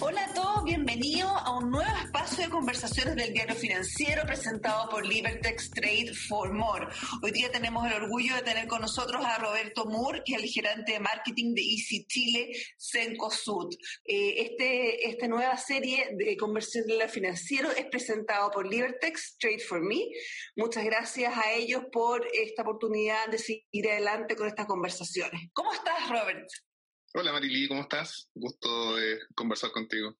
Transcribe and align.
Hola 0.00 0.24
a 0.26 0.34
todos, 0.34 0.64
bienvenidos 0.64 1.32
a 1.32 1.58
un 1.58 1.70
nuevo 1.70 1.96
espacio 1.96 2.44
de 2.44 2.50
conversaciones 2.50 3.16
del 3.16 3.32
diario 3.32 3.56
financiero 3.56 4.22
presentado 4.26 4.88
por 4.88 5.04
Libertex 5.04 5.70
Trade 5.70 6.14
for 6.14 6.52
More. 6.52 6.86
Hoy 7.20 7.32
día 7.32 7.50
tenemos 7.50 7.84
el 7.84 7.94
orgullo 7.94 8.36
de 8.36 8.42
tener 8.42 8.68
con 8.68 8.80
nosotros 8.80 9.24
a 9.24 9.38
Roberto 9.38 9.86
Moore, 9.86 10.22
que 10.24 10.34
es 10.34 10.42
el 10.42 10.48
gerente 10.48 10.92
de 10.92 11.00
marketing 11.00 11.52
de 11.52 11.62
Easy 11.62 12.06
Chile, 12.06 12.52
Cencosud. 12.78 13.74
Eh, 14.04 14.34
este, 14.42 15.08
esta 15.08 15.26
nueva 15.26 15.56
serie 15.56 16.10
de 16.16 16.36
conversaciones 16.36 17.10
financiero 17.10 17.70
es 17.72 17.86
presentado 17.86 18.52
por 18.52 18.66
Libertex 18.66 19.36
Trade 19.38 19.58
for 19.58 19.80
Me. 19.80 20.10
Muchas 20.54 20.84
gracias 20.84 21.36
a 21.36 21.52
ellos 21.52 21.82
por 21.90 22.24
esta 22.32 22.62
oportunidad 22.62 23.26
de 23.28 23.38
seguir 23.38 23.90
adelante 23.90 24.36
con 24.36 24.46
estas 24.46 24.66
conversaciones. 24.66 25.50
¿Cómo 25.52 25.72
estás, 25.72 26.08
Robert? 26.08 26.48
Hola 27.14 27.32
Marily, 27.32 27.66
¿cómo 27.68 27.80
estás? 27.80 28.28
Gusto 28.34 28.96
de 28.96 29.18
conversar 29.34 29.70
contigo. 29.70 30.14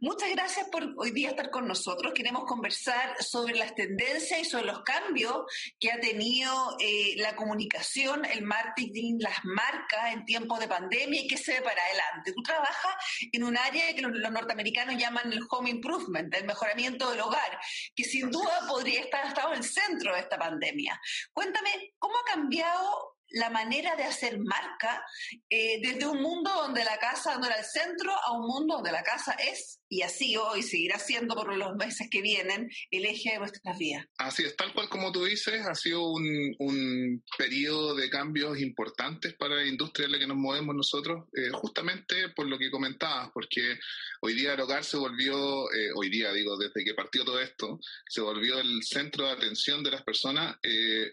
Muchas 0.00 0.30
gracias 0.30 0.66
por 0.70 0.94
hoy 0.96 1.10
día 1.10 1.28
estar 1.28 1.50
con 1.50 1.68
nosotros. 1.68 2.14
Queremos 2.14 2.44
conversar 2.46 3.22
sobre 3.22 3.54
las 3.54 3.74
tendencias 3.74 4.40
y 4.40 4.44
sobre 4.46 4.64
los 4.64 4.80
cambios 4.80 5.44
que 5.78 5.92
ha 5.92 6.00
tenido 6.00 6.50
eh, 6.80 7.14
la 7.18 7.36
comunicación, 7.36 8.24
el 8.24 8.42
marketing, 8.42 9.18
las 9.20 9.44
marcas 9.44 10.14
en 10.14 10.24
tiempos 10.24 10.58
de 10.60 10.68
pandemia 10.68 11.20
y 11.20 11.28
qué 11.28 11.36
se 11.36 11.52
ve 11.52 11.60
para 11.60 11.82
adelante. 11.82 12.32
Tú 12.32 12.42
trabajas 12.42 12.94
en 13.30 13.44
un 13.44 13.58
área 13.58 13.94
que 13.94 14.00
los, 14.00 14.12
norteamericanos 14.12 14.96
llaman 14.96 15.30
el 15.30 15.40
home 15.50 15.68
improvement, 15.68 16.34
el 16.34 16.46
mejoramiento 16.46 17.10
del 17.10 17.20
hogar, 17.20 17.60
que 17.94 18.04
sin 18.04 18.30
duda 18.30 18.66
podría 18.66 19.00
estar 19.00 19.26
estado 19.26 19.52
en 19.52 19.58
el 19.58 19.64
centro 19.64 20.14
de 20.14 20.20
esta 20.20 20.38
pandemia. 20.38 20.98
Cuéntame, 21.34 21.92
¿cómo 21.98 22.14
ha 22.16 22.32
cambiado 22.32 23.15
la 23.30 23.50
manera 23.50 23.96
de 23.96 24.04
hacer 24.04 24.38
marca 24.38 25.04
eh, 25.48 25.80
desde 25.82 26.06
un 26.06 26.22
mundo 26.22 26.50
donde 26.50 26.84
la 26.84 26.98
casa 26.98 27.38
no 27.38 27.46
era 27.46 27.56
el 27.56 27.64
centro 27.64 28.12
a 28.12 28.32
un 28.32 28.46
mundo 28.46 28.76
donde 28.76 28.92
la 28.92 29.02
casa 29.02 29.32
es, 29.32 29.80
y 29.88 30.02
así 30.02 30.36
hoy 30.36 30.62
seguirá 30.62 30.98
siendo 30.98 31.34
por 31.34 31.54
los 31.54 31.76
meses 31.76 32.08
que 32.10 32.22
vienen, 32.22 32.68
el 32.90 33.04
eje 33.04 33.32
de 33.32 33.38
nuestras 33.38 33.78
vidas. 33.78 34.06
Así 34.18 34.44
es, 34.44 34.56
tal 34.56 34.72
cual 34.72 34.88
como 34.88 35.12
tú 35.12 35.24
dices, 35.24 35.66
ha 35.66 35.74
sido 35.74 36.08
un, 36.08 36.54
un 36.58 37.24
periodo 37.36 37.94
de 37.94 38.10
cambios 38.10 38.58
importantes 38.60 39.34
para 39.34 39.56
la 39.56 39.66
industria 39.66 40.06
en 40.06 40.12
la 40.12 40.18
que 40.18 40.26
nos 40.26 40.36
movemos 40.36 40.74
nosotros, 40.74 41.26
eh, 41.36 41.50
justamente 41.52 42.30
por 42.30 42.46
lo 42.46 42.58
que 42.58 42.70
comentabas, 42.70 43.30
porque 43.32 43.78
hoy 44.22 44.34
día 44.34 44.54
el 44.54 44.60
hogar 44.60 44.84
se 44.84 44.96
volvió, 44.96 45.70
eh, 45.72 45.90
hoy 45.94 46.10
día 46.10 46.32
digo, 46.32 46.56
desde 46.56 46.84
que 46.84 46.94
partió 46.94 47.24
todo 47.24 47.40
esto, 47.40 47.78
se 48.08 48.20
volvió 48.20 48.58
el 48.58 48.82
centro 48.82 49.26
de 49.26 49.32
atención 49.32 49.82
de 49.82 49.90
las 49.90 50.02
personas, 50.02 50.56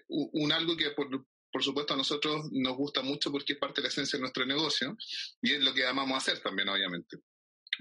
un 0.07 0.51
algo 0.51 0.75
que 0.75 0.91
por, 0.91 1.09
por 1.53 1.63
supuesto, 1.63 1.93
a 1.93 1.97
nosotros 1.97 2.47
nos 2.51 2.75
gusta 2.75 3.03
mucho 3.03 3.31
porque 3.31 3.53
es 3.53 3.59
parte 3.59 3.79
de 3.79 3.83
la 3.83 3.89
esencia 3.89 4.17
de 4.17 4.21
nuestro 4.21 4.43
negocio 4.43 4.97
y 5.39 5.53
es 5.53 5.61
lo 5.61 5.71
que 5.71 5.85
amamos 5.85 6.17
hacer 6.17 6.39
también, 6.39 6.67
obviamente. 6.67 7.17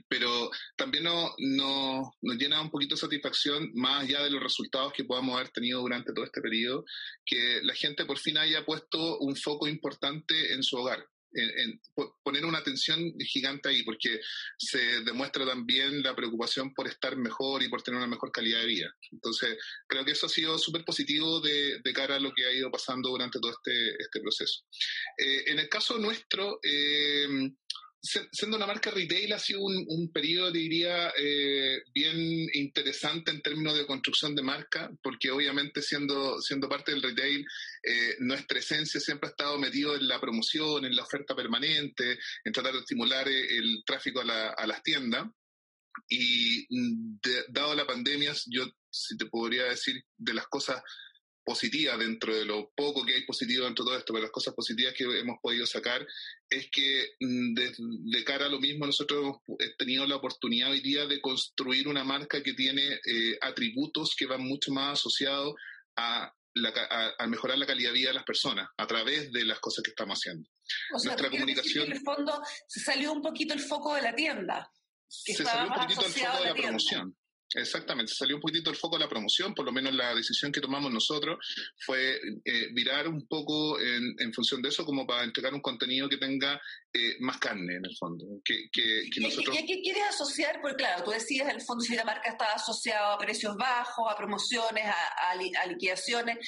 Pero 0.08 0.50
también 0.76 1.04
nos, 1.04 1.32
nos 1.38 2.36
llena 2.36 2.60
un 2.60 2.70
poquito 2.70 2.94
de 2.94 3.00
satisfacción, 3.00 3.70
más 3.74 4.04
allá 4.04 4.22
de 4.22 4.30
los 4.30 4.42
resultados 4.42 4.92
que 4.92 5.04
podamos 5.04 5.36
haber 5.36 5.48
tenido 5.48 5.80
durante 5.80 6.12
todo 6.12 6.26
este 6.26 6.42
periodo, 6.42 6.84
que 7.24 7.60
la 7.62 7.74
gente 7.74 8.04
por 8.04 8.18
fin 8.18 8.36
haya 8.36 8.64
puesto 8.64 9.18
un 9.20 9.36
foco 9.36 9.66
importante 9.66 10.52
en 10.52 10.62
su 10.62 10.76
hogar 10.76 11.06
en, 11.34 11.80
poner 12.22 12.44
una 12.44 12.58
atención 12.58 13.12
gigante 13.20 13.68
ahí, 13.68 13.82
porque 13.82 14.20
se 14.58 15.00
demuestra 15.02 15.46
también 15.46 16.02
la 16.02 16.14
preocupación 16.14 16.72
por 16.74 16.86
estar 16.88 17.16
mejor 17.16 17.62
y 17.62 17.68
por 17.68 17.82
tener 17.82 17.98
una 17.98 18.06
mejor 18.06 18.30
calidad 18.30 18.60
de 18.60 18.66
vida. 18.66 18.94
Entonces, 19.10 19.56
creo 19.86 20.04
que 20.04 20.12
eso 20.12 20.26
ha 20.26 20.30
sido 20.30 20.58
súper 20.58 20.84
positivo 20.84 21.40
de, 21.40 21.80
cara 21.94 22.16
a 22.16 22.20
lo 22.20 22.32
que 22.32 22.46
ha 22.46 22.52
ido 22.52 22.70
pasando 22.70 23.10
durante 23.10 23.38
todo 23.38 23.52
este, 23.52 23.90
este 24.02 24.20
proceso. 24.20 24.64
Eh, 25.18 25.44
en 25.48 25.58
el 25.58 25.68
caso 25.68 25.98
nuestro, 25.98 26.58
eh, 26.62 27.52
siendo 28.02 28.56
una 28.56 28.66
marca 28.66 28.90
retail 28.90 29.32
ha 29.32 29.38
sido 29.38 29.60
un, 29.60 29.84
un 29.88 30.10
periodo, 30.10 30.50
diría, 30.50 31.12
eh, 31.16 31.82
bien 31.94 32.48
interesante 32.52 33.30
en 33.30 33.40
términos 33.40 33.76
de 33.76 33.86
construcción 33.86 34.34
de 34.34 34.42
marca, 34.42 34.90
porque 35.02 35.30
obviamente 35.30 35.82
siendo, 35.82 36.40
siendo 36.40 36.68
parte 36.68 36.90
del 36.90 37.02
retail, 37.02 37.46
eh, 37.82 38.16
nuestra 38.18 38.58
esencia 38.58 39.00
siempre 39.00 39.28
ha 39.28 39.30
estado 39.30 39.56
metido 39.58 39.94
en 39.94 40.08
la 40.08 40.20
promoción, 40.20 40.84
en 40.84 40.96
la 40.96 41.04
oferta 41.04 41.36
permanente, 41.36 42.18
en 42.44 42.52
tratar 42.52 42.72
de 42.72 42.80
estimular 42.80 43.28
eh, 43.28 43.56
el 43.56 43.84
tráfico 43.86 44.20
a, 44.20 44.24
la, 44.24 44.48
a 44.50 44.66
las 44.66 44.82
tiendas. 44.82 45.28
Y 46.08 46.66
mm, 46.70 47.18
dado 47.50 47.74
la 47.74 47.86
pandemia, 47.86 48.34
yo 48.46 48.66
si 48.90 49.16
te 49.16 49.26
podría 49.26 49.64
decir 49.64 50.04
de 50.16 50.34
las 50.34 50.46
cosas 50.48 50.82
positiva 51.44 51.96
dentro 51.96 52.34
de 52.34 52.44
lo 52.44 52.70
poco 52.74 53.04
que 53.04 53.14
hay 53.14 53.26
positivo 53.26 53.64
dentro 53.64 53.84
de 53.84 53.90
todo 53.90 53.98
esto, 53.98 54.12
pero 54.12 54.24
las 54.24 54.32
cosas 54.32 54.54
positivas 54.54 54.94
que 54.94 55.04
hemos 55.04 55.38
podido 55.42 55.66
sacar 55.66 56.06
es 56.48 56.68
que 56.70 57.14
mm, 57.20 57.54
de, 57.54 58.24
cara 58.24 58.46
a 58.46 58.48
lo 58.48 58.60
mismo 58.60 58.86
nosotros 58.86 59.20
hemos 59.20 59.76
tenido 59.76 60.06
la 60.06 60.16
oportunidad 60.16 60.70
hoy 60.70 60.80
día 60.80 61.06
de 61.06 61.20
construir 61.20 61.88
una 61.88 62.04
marca 62.04 62.42
que 62.42 62.54
tiene 62.54 63.00
eh, 63.04 63.38
atributos 63.40 64.14
que 64.16 64.26
van 64.26 64.42
mucho 64.42 64.72
más 64.72 65.00
asociados 65.00 65.54
a, 65.96 66.32
a, 67.18 67.26
mejorar 67.26 67.58
la 67.58 67.66
calidad 67.66 67.90
de 67.90 67.98
vida 67.98 68.08
de 68.08 68.14
las 68.14 68.24
personas 68.24 68.68
a 68.76 68.86
través 68.86 69.32
de 69.32 69.44
las 69.44 69.58
cosas 69.60 69.82
que 69.82 69.90
estamos 69.90 70.18
haciendo. 70.18 70.48
Nuestra 70.90 71.30
comunicación... 71.30 71.86
en 71.86 71.92
el 71.92 72.00
fondo 72.00 72.40
se 72.66 72.80
salió 72.80 73.12
un 73.12 73.22
poquito 73.22 73.54
el 73.54 73.60
foco 73.60 73.94
de 73.94 74.02
la 74.02 74.14
tienda. 74.14 74.70
se 75.08 75.34
salió 75.34 75.72
un 75.72 75.78
poquito 75.78 76.06
el 76.06 76.12
foco 76.12 76.38
de 76.38 76.44
la, 76.44 76.54
promoción. 76.54 77.16
Exactamente, 77.54 78.12
salió 78.14 78.36
un 78.36 78.42
poquito 78.42 78.70
el 78.70 78.76
foco 78.76 78.96
de 78.96 79.04
la 79.04 79.08
promoción, 79.08 79.54
por 79.54 79.64
lo 79.64 79.72
menos 79.72 79.94
la 79.94 80.14
decisión 80.14 80.50
que 80.50 80.60
tomamos 80.60 80.90
nosotros 80.90 81.38
fue 81.84 82.16
eh, 82.44 82.68
virar 82.72 83.08
un 83.08 83.26
poco 83.26 83.78
en, 83.78 84.14
en, 84.18 84.32
función 84.32 84.62
de 84.62 84.70
eso 84.70 84.86
como 84.86 85.06
para 85.06 85.24
entregar 85.24 85.52
un 85.52 85.60
contenido 85.60 86.08
que 86.08 86.16
tenga 86.16 86.60
eh, 86.94 87.16
más 87.20 87.38
carne 87.38 87.76
en 87.76 87.84
el 87.84 87.96
fondo. 87.96 88.24
Que, 88.44 88.70
que, 88.72 89.04
que 89.12 89.20
nosotros... 89.20 89.54
¿Y, 89.54 89.58
a 89.58 89.66
qué 89.66 89.82
quieres 89.82 90.02
asociar? 90.08 90.60
Porque 90.62 90.76
claro, 90.76 91.04
tú 91.04 91.10
decías 91.10 91.48
en 91.48 91.56
el 91.56 91.62
fondo 91.62 91.84
si 91.84 91.94
la 91.94 92.04
marca 92.04 92.30
está 92.30 92.52
asociada 92.54 93.14
a 93.14 93.18
precios 93.18 93.54
bajos, 93.56 94.10
a 94.10 94.16
promociones, 94.16 94.84
a, 94.86 95.30
a, 95.30 95.66
liquidaciones, 95.66 96.38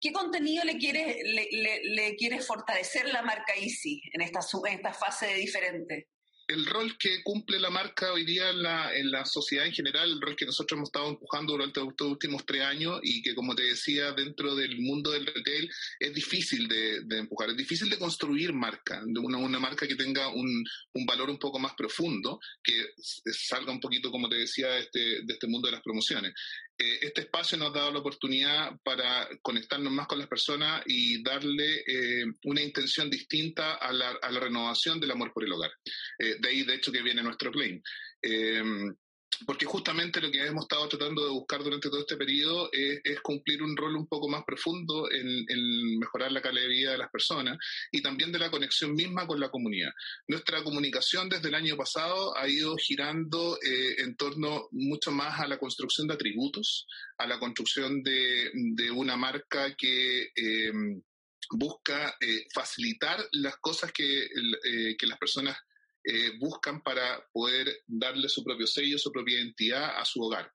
¿qué 0.00 0.12
contenido 0.12 0.64
le 0.64 0.78
quieres, 0.78 1.16
le, 1.24 1.48
le, 1.52 1.80
le, 1.84 2.16
quieres 2.16 2.46
fortalecer 2.46 3.08
la 3.10 3.22
marca 3.22 3.54
Easy 3.54 4.00
en 4.12 4.22
esta, 4.22 4.40
en 4.66 4.74
esta 4.74 4.94
fase 4.94 5.34
diferente? 5.34 6.08
El 6.48 6.66
rol 6.66 6.96
que 6.98 7.22
cumple 7.22 7.58
la 7.58 7.70
marca 7.70 8.12
hoy 8.12 8.24
día 8.24 8.50
en 8.50 8.62
la, 8.62 8.94
en 8.94 9.10
la 9.10 9.24
sociedad 9.24 9.66
en 9.66 9.72
general, 9.72 10.10
el 10.10 10.20
rol 10.20 10.36
que 10.36 10.44
nosotros 10.44 10.76
hemos 10.76 10.88
estado 10.88 11.08
empujando 11.08 11.54
durante 11.54 11.80
estos 11.80 12.06
últimos 12.08 12.44
tres 12.44 12.62
años 12.62 13.00
y 13.02 13.22
que, 13.22 13.34
como 13.34 13.54
te 13.54 13.62
decía, 13.62 14.12
dentro 14.12 14.54
del 14.54 14.78
mundo 14.80 15.10
del 15.10 15.26
retail 15.26 15.70
es 15.98 16.14
difícil 16.14 16.68
de, 16.68 17.18
empujar, 17.18 17.50
es 17.50 17.56
difícil 17.56 17.88
de 17.88 17.98
construir 17.98 18.52
marca, 18.52 19.02
de 19.04 19.20
una, 19.20 19.38
una 19.38 19.58
marca 19.58 19.86
que 19.86 19.96
tenga 19.96 20.28
un, 20.28 20.64
un, 20.92 21.06
valor 21.06 21.30
un 21.30 21.38
poco 21.38 21.58
más 21.58 21.74
profundo, 21.74 22.40
que 22.62 22.92
salga 22.98 23.72
un 23.72 23.80
poquito, 23.80 24.10
como 24.10 24.28
te 24.28 24.36
decía, 24.36 24.68
de 24.68 24.80
este, 24.80 25.00
de 25.22 25.32
este 25.32 25.46
mundo 25.46 25.68
de 25.68 25.72
las 25.72 25.82
promociones. 25.82 26.34
Eh, 26.76 26.98
este 27.02 27.20
espacio 27.22 27.56
nos 27.56 27.70
ha 27.70 27.78
dado 27.78 27.92
la 27.92 28.00
oportunidad 28.00 28.76
para 28.82 29.28
conectarnos 29.42 29.92
más 29.92 30.08
con 30.08 30.18
las 30.18 30.26
personas 30.26 30.82
y 30.86 31.22
darle 31.22 31.84
eh, 31.86 32.24
una 32.44 32.62
intención 32.62 33.08
distinta 33.08 33.74
a 33.74 33.92
la, 33.92 34.18
renovación 34.40 34.98
del 34.98 35.12
amor 35.12 35.32
por 35.32 35.44
el 35.44 35.52
hogar. 35.52 35.70
Eh, 36.18 36.36
de 36.40 36.48
ahí, 36.48 36.64
de 36.64 36.74
hecho, 36.74 36.90
que 36.90 37.02
viene 37.02 37.22
nuestro 37.22 37.52
claim 37.52 37.80
porque 39.46 39.66
justamente 39.66 40.20
lo 40.20 40.30
que 40.30 40.44
hemos 40.44 40.64
estado 40.64 40.88
tratando 40.88 41.24
de 41.24 41.30
buscar 41.30 41.62
durante 41.62 41.88
todo 41.88 42.00
este 42.00 42.16
periodo 42.16 42.68
es, 42.72 43.20
cumplir 43.22 43.62
un 43.62 43.76
rol 43.76 43.96
un 43.96 44.06
poco 44.06 44.28
más 44.28 44.44
profundo 44.44 45.10
en, 45.10 45.98
mejorar 45.98 46.32
la 46.32 46.42
calidad 46.42 46.62
de 46.62 46.68
vida 46.68 46.92
de 46.92 46.98
las 46.98 47.10
personas 47.10 47.58
y 47.90 48.02
también 48.02 48.32
de 48.32 48.38
la 48.38 48.50
conexión 48.50 48.94
misma 48.94 49.26
con 49.26 49.40
la 49.40 49.50
comunidad. 49.50 49.92
Nuestra 50.28 50.62
comunicación 50.62 51.28
desde 51.28 51.48
el 51.48 51.54
año 51.54 51.76
pasado 51.76 52.36
ha 52.36 52.48
ido 52.48 52.76
girando 52.76 53.58
eh, 53.62 53.96
en 53.98 54.16
torno 54.16 54.68
mucho 54.72 55.10
más 55.10 55.40
a 55.40 55.46
la 55.46 55.58
construcción 55.58 56.06
de 56.06 56.14
atributos, 56.14 56.86
a 57.18 57.26
la 57.26 57.38
construcción 57.38 58.02
de, 58.02 58.50
una 58.94 59.16
marca 59.16 59.74
que... 59.74 60.30
Em, 60.34 61.02
busca 61.50 62.16
eh, 62.20 62.46
facilitar 62.54 63.22
las 63.32 63.58
cosas 63.58 63.92
que, 63.92 64.24
eh, 64.24 64.96
que 64.96 65.06
las 65.06 65.18
personas 65.18 65.58
eh, 66.04 66.32
buscan 66.38 66.82
para 66.82 67.26
poder 67.32 67.82
darle 67.86 68.28
su 68.28 68.44
propio 68.44 68.66
sello, 68.66 68.98
su 68.98 69.10
propia 69.10 69.38
identidad 69.38 69.98
a 69.98 70.04
su 70.04 70.22
hogar. 70.22 70.50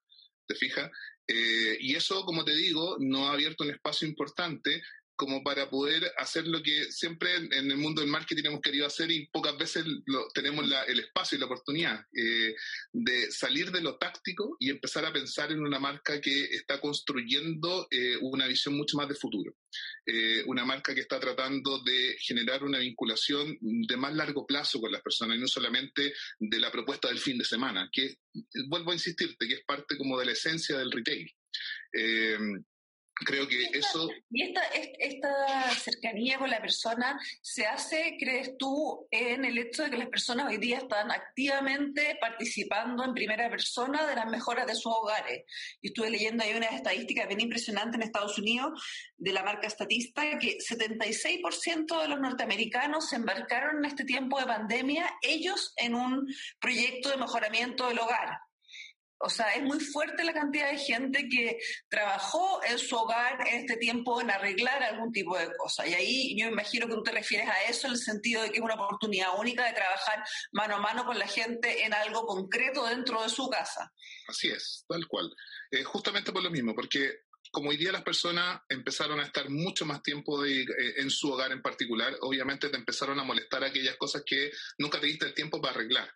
¿Te 0.46 0.54
fijas? 0.54 0.90
Eh, 1.26 1.76
y 1.80 1.94
eso, 1.94 2.24
como 2.24 2.44
te 2.44 2.54
digo, 2.54 2.96
no 3.00 3.28
ha 3.28 3.32
abierto 3.32 3.64
un 3.64 3.70
espacio 3.70 4.06
importante 4.08 4.82
como 5.20 5.44
para 5.44 5.68
poder 5.68 6.10
hacer 6.16 6.46
lo 6.46 6.62
que 6.62 6.90
siempre 6.90 7.36
en 7.36 7.70
el 7.70 7.76
mundo 7.76 8.00
del 8.00 8.08
marketing 8.08 8.44
hemos 8.46 8.62
querido 8.62 8.86
hacer 8.86 9.10
y 9.10 9.26
pocas 9.26 9.54
veces 9.58 9.84
lo, 10.06 10.28
tenemos 10.32 10.64
el 10.88 10.98
espacio 10.98 11.36
y 11.36 11.40
la 11.40 11.44
oportunidad 11.44 12.06
eh, 12.16 12.54
de 12.90 13.30
salir 13.30 13.70
de 13.70 13.82
lo 13.82 13.98
táctico 13.98 14.56
y 14.58 14.70
empezar 14.70 15.04
a 15.04 15.12
pensar 15.12 15.52
en 15.52 15.60
una 15.60 15.78
marca 15.78 16.22
que 16.22 16.44
está 16.44 16.80
construyendo 16.80 17.86
eh, 17.90 18.16
una 18.22 18.46
visión 18.46 18.78
mucho 18.78 18.96
más 18.96 19.10
de 19.10 19.14
futuro. 19.14 19.54
Eh, 20.06 20.42
una 20.46 20.64
marca 20.64 20.94
que 20.94 21.02
está 21.02 21.20
tratando 21.20 21.82
de 21.82 22.16
generar 22.18 22.64
una 22.64 22.78
vinculación 22.78 23.58
de 23.60 23.96
más 23.98 24.14
largo 24.14 24.46
plazo 24.46 24.80
con 24.80 24.90
las 24.90 25.02
personas 25.02 25.36
y 25.36 25.40
no 25.40 25.48
solamente 25.48 26.14
de 26.38 26.60
la 26.60 26.72
propuesta 26.72 27.08
del 27.08 27.18
fin 27.18 27.36
de 27.36 27.44
semana, 27.44 27.90
que 27.92 28.16
vuelvo 28.70 28.90
a 28.90 28.94
insistirte, 28.94 29.46
que 29.46 29.54
es 29.56 29.64
parte 29.66 29.98
como 29.98 30.18
de 30.18 30.24
la 30.24 30.32
esencia 30.32 30.78
del 30.78 30.90
retail. 30.90 31.30
Creo 33.24 33.46
que 33.46 33.62
eso... 33.72 34.08
Y 34.30 34.42
esta, 34.42 34.62
esta 34.98 35.70
cercanía 35.74 36.38
con 36.38 36.50
la 36.50 36.60
persona 36.60 37.18
se 37.42 37.66
hace, 37.66 38.16
crees 38.18 38.56
tú, 38.58 39.06
en 39.10 39.44
el 39.44 39.58
hecho 39.58 39.84
de 39.84 39.90
que 39.90 39.98
las 39.98 40.08
personas 40.08 40.48
hoy 40.48 40.58
día 40.58 40.78
están 40.78 41.10
activamente 41.10 42.16
participando 42.20 43.04
en 43.04 43.14
primera 43.14 43.48
persona 43.50 44.06
de 44.06 44.16
las 44.16 44.26
mejoras 44.26 44.66
de 44.66 44.74
sus 44.74 44.92
hogares. 44.92 45.44
Y 45.80 45.88
estuve 45.88 46.10
leyendo 46.10 46.44
ahí 46.44 46.54
unas 46.54 46.72
estadísticas 46.72 47.28
bien 47.28 47.40
impresionantes 47.40 47.96
en 47.96 48.02
Estados 48.02 48.38
Unidos 48.38 48.82
de 49.16 49.32
la 49.32 49.42
marca 49.42 49.68
Statista, 49.68 50.38
que 50.38 50.58
76% 50.58 52.02
de 52.02 52.08
los 52.08 52.20
norteamericanos 52.20 53.08
se 53.08 53.16
embarcaron 53.16 53.78
en 53.78 53.84
este 53.84 54.04
tiempo 54.04 54.38
de 54.38 54.46
pandemia, 54.46 55.10
ellos 55.22 55.72
en 55.76 55.94
un 55.94 56.26
proyecto 56.60 57.10
de 57.10 57.16
mejoramiento 57.16 57.88
del 57.88 57.98
hogar. 57.98 58.38
O 59.22 59.28
sea, 59.28 59.52
es 59.52 59.62
muy 59.62 59.78
fuerte 59.78 60.24
la 60.24 60.32
cantidad 60.32 60.70
de 60.70 60.78
gente 60.78 61.28
que 61.30 61.58
trabajó 61.88 62.60
en 62.64 62.78
su 62.78 62.96
hogar 62.96 63.46
en 63.46 63.60
este 63.60 63.76
tiempo 63.76 64.20
en 64.20 64.30
arreglar 64.30 64.82
algún 64.82 65.12
tipo 65.12 65.36
de 65.36 65.48
cosa. 65.58 65.86
Y 65.86 65.92
ahí 65.92 66.40
yo 66.40 66.48
imagino 66.48 66.86
que 66.86 66.94
tú 66.94 67.02
te 67.02 67.12
refieres 67.12 67.48
a 67.48 67.64
eso 67.64 67.86
en 67.86 67.92
el 67.92 67.98
sentido 67.98 68.42
de 68.42 68.50
que 68.50 68.56
es 68.56 68.62
una 68.62 68.74
oportunidad 68.74 69.38
única 69.38 69.66
de 69.66 69.74
trabajar 69.74 70.24
mano 70.52 70.76
a 70.76 70.80
mano 70.80 71.04
con 71.04 71.18
la 71.18 71.26
gente 71.26 71.84
en 71.84 71.92
algo 71.92 72.24
concreto 72.24 72.86
dentro 72.86 73.22
de 73.22 73.28
su 73.28 73.48
casa. 73.50 73.92
Así 74.26 74.48
es, 74.48 74.84
tal 74.88 75.06
cual. 75.06 75.30
Eh, 75.70 75.84
justamente 75.84 76.32
por 76.32 76.42
lo 76.42 76.50
mismo, 76.50 76.74
porque 76.74 77.24
como 77.50 77.70
hoy 77.70 77.76
día 77.76 77.92
las 77.92 78.02
personas 78.02 78.62
empezaron 78.68 79.20
a 79.20 79.24
estar 79.24 79.50
mucho 79.50 79.84
más 79.84 80.02
tiempo 80.02 80.44
eh, 80.44 80.64
en 80.96 81.10
su 81.10 81.30
hogar 81.30 81.52
en 81.52 81.62
particular, 81.62 82.16
obviamente 82.22 82.68
te 82.68 82.76
empezaron 82.76 83.18
a 83.18 83.24
molestar 83.24 83.64
aquellas 83.64 83.96
cosas 83.96 84.22
que 84.24 84.50
nunca 84.78 85.00
te 85.00 85.06
diste 85.06 85.26
el 85.26 85.34
tiempo 85.34 85.60
para 85.60 85.74
arreglar. 85.74 86.10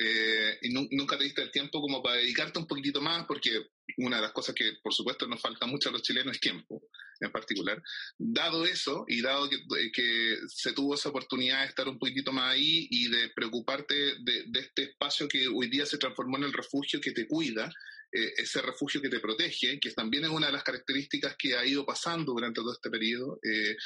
Eh, 0.00 0.58
y 0.62 0.68
nunca 0.70 1.18
te 1.18 1.24
diste 1.24 1.42
el 1.42 1.50
tiempo 1.50 1.80
como 1.80 2.00
para 2.00 2.18
dedicarte 2.18 2.60
un 2.60 2.68
poquitito 2.68 3.00
más, 3.00 3.26
porque 3.26 3.70
una 3.96 4.16
de 4.16 4.22
las 4.22 4.32
cosas 4.32 4.54
que 4.54 4.74
por 4.80 4.94
supuesto 4.94 5.26
nos 5.26 5.40
falta 5.40 5.66
mucho 5.66 5.88
a 5.88 5.92
los 5.92 6.02
chilenos 6.02 6.36
es 6.36 6.40
tiempo 6.40 6.82
en 7.20 7.32
particular. 7.32 7.82
Dado 8.16 8.64
eso, 8.64 9.04
y 9.08 9.20
dado 9.20 9.48
que, 9.50 9.58
que 9.92 10.38
se 10.46 10.72
tuvo 10.72 10.94
esa 10.94 11.08
oportunidad 11.08 11.62
de 11.62 11.66
estar 11.66 11.88
un 11.88 11.98
poquitito 11.98 12.32
más 12.32 12.54
ahí 12.54 12.86
y 12.90 13.08
de 13.08 13.30
preocuparte 13.30 13.94
de, 14.20 14.44
este 14.54 14.84
espacio 14.84 15.26
que 15.26 15.48
hoy 15.48 15.68
día 15.68 15.84
se 15.84 15.98
transformó 15.98 16.36
en 16.36 16.44
el 16.44 16.52
refugio 16.52 17.00
que 17.00 17.10
te 17.10 17.26
cuida, 17.26 17.68
eh, 18.12 18.34
ese 18.36 18.62
refugio 18.62 19.02
que 19.02 19.08
te 19.08 19.20
protege, 19.20 19.80
que 19.80 19.90
también 19.90 20.24
es 20.24 20.30
una 20.30 20.46
de 20.46 20.52
las 20.52 20.62
características 20.62 21.34
que 21.36 21.56
ha 21.56 21.66
ido 21.66 21.84
pasando 21.84 22.32
durante 22.32 22.60
todo 22.60 22.72
este 22.72 22.90
periodo. 22.90 23.40
Eh, 23.42 23.76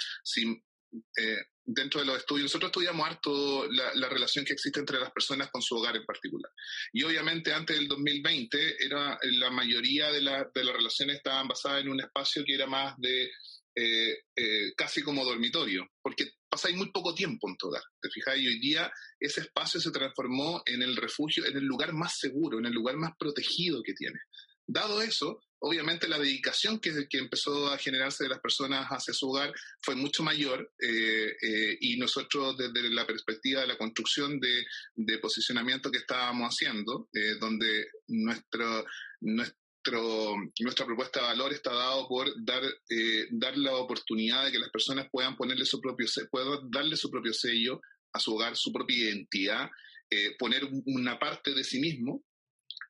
eh, 1.16 1.38
dentro 1.64 2.00
de 2.00 2.06
los 2.06 2.18
estudios, 2.18 2.44
nosotros 2.44 2.70
estudiamos 2.70 3.06
harto 3.06 3.66
la, 3.70 4.08
relación 4.08 4.44
que 4.44 4.52
existe 4.52 4.80
entre 4.80 5.00
las 5.00 5.12
personas 5.12 5.50
con 5.50 5.62
su 5.62 5.76
hogar 5.76 5.96
en 5.96 6.04
particular. 6.04 6.50
Y 6.92 7.02
obviamente 7.02 7.52
antes 7.52 7.76
del 7.76 7.88
2020 7.88 8.84
era 8.84 9.18
la 9.22 9.50
mayoría 9.50 10.10
de, 10.10 10.20
las 10.20 10.46
relaciones 10.54 11.16
estaban 11.16 11.48
basadas 11.48 11.82
en 11.82 11.88
un 11.88 12.00
espacio 12.00 12.44
que 12.44 12.54
era 12.54 12.66
más 12.66 12.94
de 12.98 13.30
eh, 13.74 14.18
eh, 14.36 14.72
casi 14.76 15.02
como 15.02 15.24
dormitorio, 15.24 15.88
porque 16.02 16.32
pasáis 16.48 16.76
muy 16.76 16.90
poco 16.90 17.14
tiempo 17.14 17.48
en 17.48 17.56
tu 17.56 17.68
hogar, 17.68 17.82
¿te 18.00 18.10
fijáis? 18.10 18.42
Y 18.42 18.48
hoy 18.48 18.58
día 18.58 18.92
ese 19.18 19.40
espacio 19.40 19.80
se 19.80 19.90
transformó 19.90 20.62
en 20.66 20.82
el 20.82 20.96
refugio, 20.96 21.46
en 21.46 21.56
el 21.56 21.64
lugar 21.64 21.94
más 21.94 22.18
seguro, 22.18 22.58
en 22.58 22.66
el 22.66 22.74
lugar 22.74 22.96
más 22.96 23.12
protegido 23.18 23.82
que 23.82 23.94
tiene. 23.94 24.18
Dado 24.66 25.00
eso, 25.00 25.40
obviamente 25.62 26.08
la 26.08 26.18
dedicación 26.18 26.80
que, 26.80 27.06
empezó 27.12 27.68
a 27.68 27.78
generarse 27.78 28.24
de 28.24 28.30
las 28.30 28.40
personas 28.40 28.86
hacia 28.88 29.14
su 29.14 29.30
hogar 29.30 29.54
fue 29.80 29.94
mucho 29.94 30.22
mayor 30.22 30.72
eh, 30.80 31.36
eh, 31.40 31.78
y 31.80 31.96
nosotros 31.98 32.56
desde 32.58 32.90
la 32.90 33.06
perspectiva 33.06 33.60
de 33.60 33.68
la 33.68 33.78
construcción 33.78 34.40
de, 34.40 34.64
posicionamiento 35.18 35.90
que 35.90 35.98
estábamos 35.98 36.48
haciendo, 36.48 37.08
eh, 37.12 37.36
donde 37.40 37.86
nuestra 38.08 38.84
propuesta 40.84 41.20
de 41.20 41.26
valor 41.26 41.52
está 41.52 41.72
dado 41.72 42.08
por 42.08 42.28
dar, 42.44 42.62
dar 43.30 43.56
la 43.56 43.76
oportunidad 43.76 44.46
de 44.46 44.52
que 44.52 44.58
las 44.58 44.70
personas 44.70 45.06
puedan 45.12 45.36
ponerle 45.36 45.64
su 45.64 45.80
propio 45.80 46.06
puedan 46.30 46.70
darle 46.70 46.96
su 46.96 47.08
propio 47.08 47.32
sello 47.32 47.80
a 48.12 48.18
su 48.18 48.34
hogar, 48.34 48.56
su 48.56 48.72
propia 48.72 48.96
identidad, 48.96 49.70
poner 50.38 50.68
una 50.86 51.18
parte 51.18 51.54
de 51.54 51.62
sí 51.62 51.78
mismo 51.78 52.24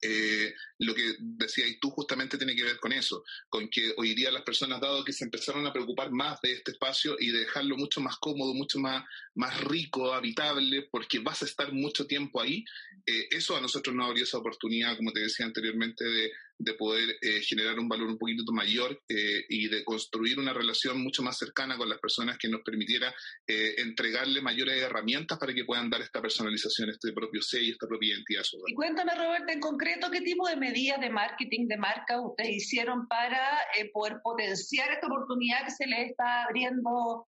eh, 0.02 0.52
lo 0.78 0.94
que 0.94 1.14
decías 1.20 1.68
tú 1.80 1.90
justamente 1.90 2.36
tiene 2.36 2.56
que 2.56 2.64
ver 2.64 2.78
con 2.80 2.92
eso, 2.92 3.24
con 3.48 3.68
que 3.68 3.94
hoy 3.96 4.14
día 4.14 4.32
las 4.32 4.42
personas, 4.42 4.80
dado 4.80 5.04
que 5.04 5.12
se 5.12 5.24
empezaron 5.24 5.64
a 5.66 5.72
preocupar 5.72 6.10
más 6.10 6.40
de 6.40 6.52
este 6.54 6.72
espacio 6.72 7.16
y 7.20 7.30
de 7.30 7.40
dejarlo 7.40 7.76
mucho 7.76 8.00
más 8.00 8.16
cómodo, 8.16 8.52
mucho 8.52 8.80
más, 8.80 9.04
más 9.34 9.62
rico, 9.62 10.12
habitable, 10.12 10.88
porque 10.90 11.20
vas 11.20 11.42
a 11.42 11.44
estar 11.44 11.72
mucho 11.72 12.06
tiempo 12.06 12.40
ahí, 12.40 12.64
eh, 13.06 13.28
eso 13.30 13.56
a 13.56 13.60
nosotros 13.60 13.94
nos 13.94 14.08
abrió 14.08 14.24
esa 14.24 14.38
oportunidad, 14.38 14.96
como 14.96 15.12
te 15.12 15.20
decía 15.20 15.46
anteriormente, 15.46 16.04
de, 16.04 16.32
de 16.58 16.74
poder 16.74 17.16
eh, 17.20 17.40
generar 17.42 17.78
un 17.78 17.88
valor 17.88 18.08
un 18.08 18.18
poquito 18.18 18.44
mayor 18.52 18.98
eh, 19.08 19.44
y 19.48 19.68
de 19.68 19.84
construir 19.84 20.38
una 20.38 20.52
relación 20.52 21.02
mucho 21.02 21.22
más 21.22 21.38
cercana 21.38 21.76
con 21.76 21.88
las 21.88 21.98
personas 21.98 22.38
que 22.38 22.48
nos 22.48 22.62
permitiera 22.62 23.12
eh, 23.46 23.74
entregarle 23.78 24.40
mayores 24.40 24.80
herramientas 24.80 25.38
para 25.38 25.54
que 25.54 25.64
puedan 25.64 25.90
dar 25.90 26.02
esta 26.02 26.20
personalización, 26.20 26.90
este 26.90 27.12
propio 27.12 27.42
sello, 27.42 27.72
esta 27.72 27.86
propia 27.86 28.14
identidad. 28.14 28.42
Y 28.66 28.74
cuéntame, 28.74 29.14
Roberto, 29.14 29.52
en 29.52 29.60
concreto, 29.60 30.10
¿qué 30.10 30.20
tipo 30.20 30.48
de 30.48 30.56
medidas 30.56 31.00
de 31.00 31.10
marketing 31.10 31.66
de 31.68 31.76
marca 31.76 32.20
ustedes 32.20 32.56
hicieron 32.56 33.06
para 33.08 33.58
poder 33.92 34.20
potenciar 34.22 34.90
esta 34.92 35.06
oportunidad 35.06 35.64
que 35.64 35.70
se 35.70 35.86
les 35.86 36.10
está 36.10 36.44
abriendo 36.44 37.26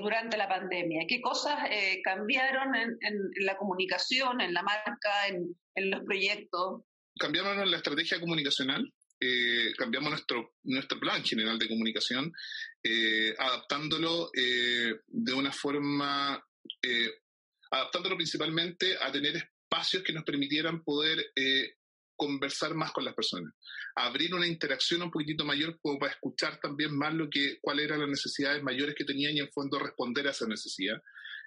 durante 0.00 0.36
la 0.36 0.48
pandemia? 0.48 1.06
¿Qué 1.08 1.20
cosas 1.20 1.58
cambiaron 2.04 2.74
en, 2.74 2.98
la 3.44 3.56
comunicación, 3.56 4.40
en 4.40 4.52
la 4.52 4.62
marca, 4.62 5.26
en 5.28 5.90
los 5.90 6.04
proyectos? 6.04 6.82
Cambiamos 7.18 7.68
la 7.68 7.76
estrategia 7.76 8.20
comunicacional, 8.20 8.92
eh, 9.24 9.72
cambiamos 9.76 10.10
nuestro, 10.10 10.54
nuestro 10.64 10.98
plan 10.98 11.22
general 11.22 11.56
de 11.56 11.68
comunicación, 11.68 12.32
eh, 12.82 13.32
adaptándolo 13.38 14.30
eh, 14.34 14.96
de 15.06 15.32
una 15.32 15.52
forma, 15.52 16.44
adaptándolo 17.70 18.16
principalmente 18.16 18.96
a 19.00 19.12
tener 19.12 19.36
espacios 19.36 20.02
que 20.02 20.12
nos 20.12 20.24
permitieran 20.24 20.82
poder 20.82 21.24
conversar 22.16 22.74
más 22.74 22.92
con 22.92 23.04
las 23.04 23.14
personas, 23.14 23.54
abrir 23.94 24.34
una 24.34 24.46
interacción 24.46 25.02
un 25.02 25.10
poquitito 25.10 25.44
mayor 25.44 25.78
como 25.80 25.98
para 25.98 26.12
escuchar 26.12 26.58
también 26.60 26.96
más 26.96 27.14
lo 27.14 27.30
que, 27.30 27.58
cuáles 27.60 27.86
eran 27.86 28.00
las 28.00 28.08
necesidades 28.08 28.62
mayores 28.62 28.94
que 28.96 29.04
tenían 29.04 29.36
y 29.36 29.40
en 29.40 29.52
fondo 29.52 29.78
responder 29.78 30.26
a 30.26 30.30
esa 30.30 30.46
necesidad 30.46 31.00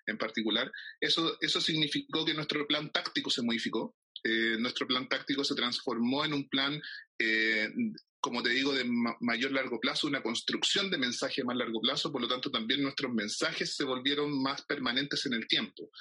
en 0.08 0.18
particular. 0.18 0.72
Eso, 1.00 1.38
eso 1.42 1.60
significó 1.60 2.26
que 2.26 2.34
nuestro 2.34 2.66
plan 2.68 2.92
táctico 2.92 3.30
se 3.30 3.42
modificó, 3.42 3.96
eh, 4.28 4.58
nuestro 4.58 4.88
plan 4.88 5.08
táctico 5.08 5.44
se 5.44 5.54
transformó 5.54 6.26
en 6.26 6.34
un 6.34 6.50
plan, 6.50 6.82
eh, 7.20 7.72
como 8.20 8.42
te 8.42 8.50
digo, 8.50 8.74
de 8.74 8.84
mayor 9.20 9.52
largo 9.52 9.80
plazo, 9.80 10.08
una 10.08 10.24
construcción 10.24 10.90
de 10.90 10.98
mensaje 10.98 11.42
a 11.42 11.46
más 11.46 11.56
largo 11.56 11.80
plazo, 11.80 12.12
por 12.12 12.22
lo 12.22 12.28
tanto 12.28 12.50
también 12.50 12.82
nuestros 12.82 13.14
mensajes 13.14 13.76
se 13.76 13.84
volvieron 13.84 14.42
más 14.42 14.64
permanentes 14.64 15.28
en 15.28 15.34
el 15.34 15.48
tiempo. 15.48 15.92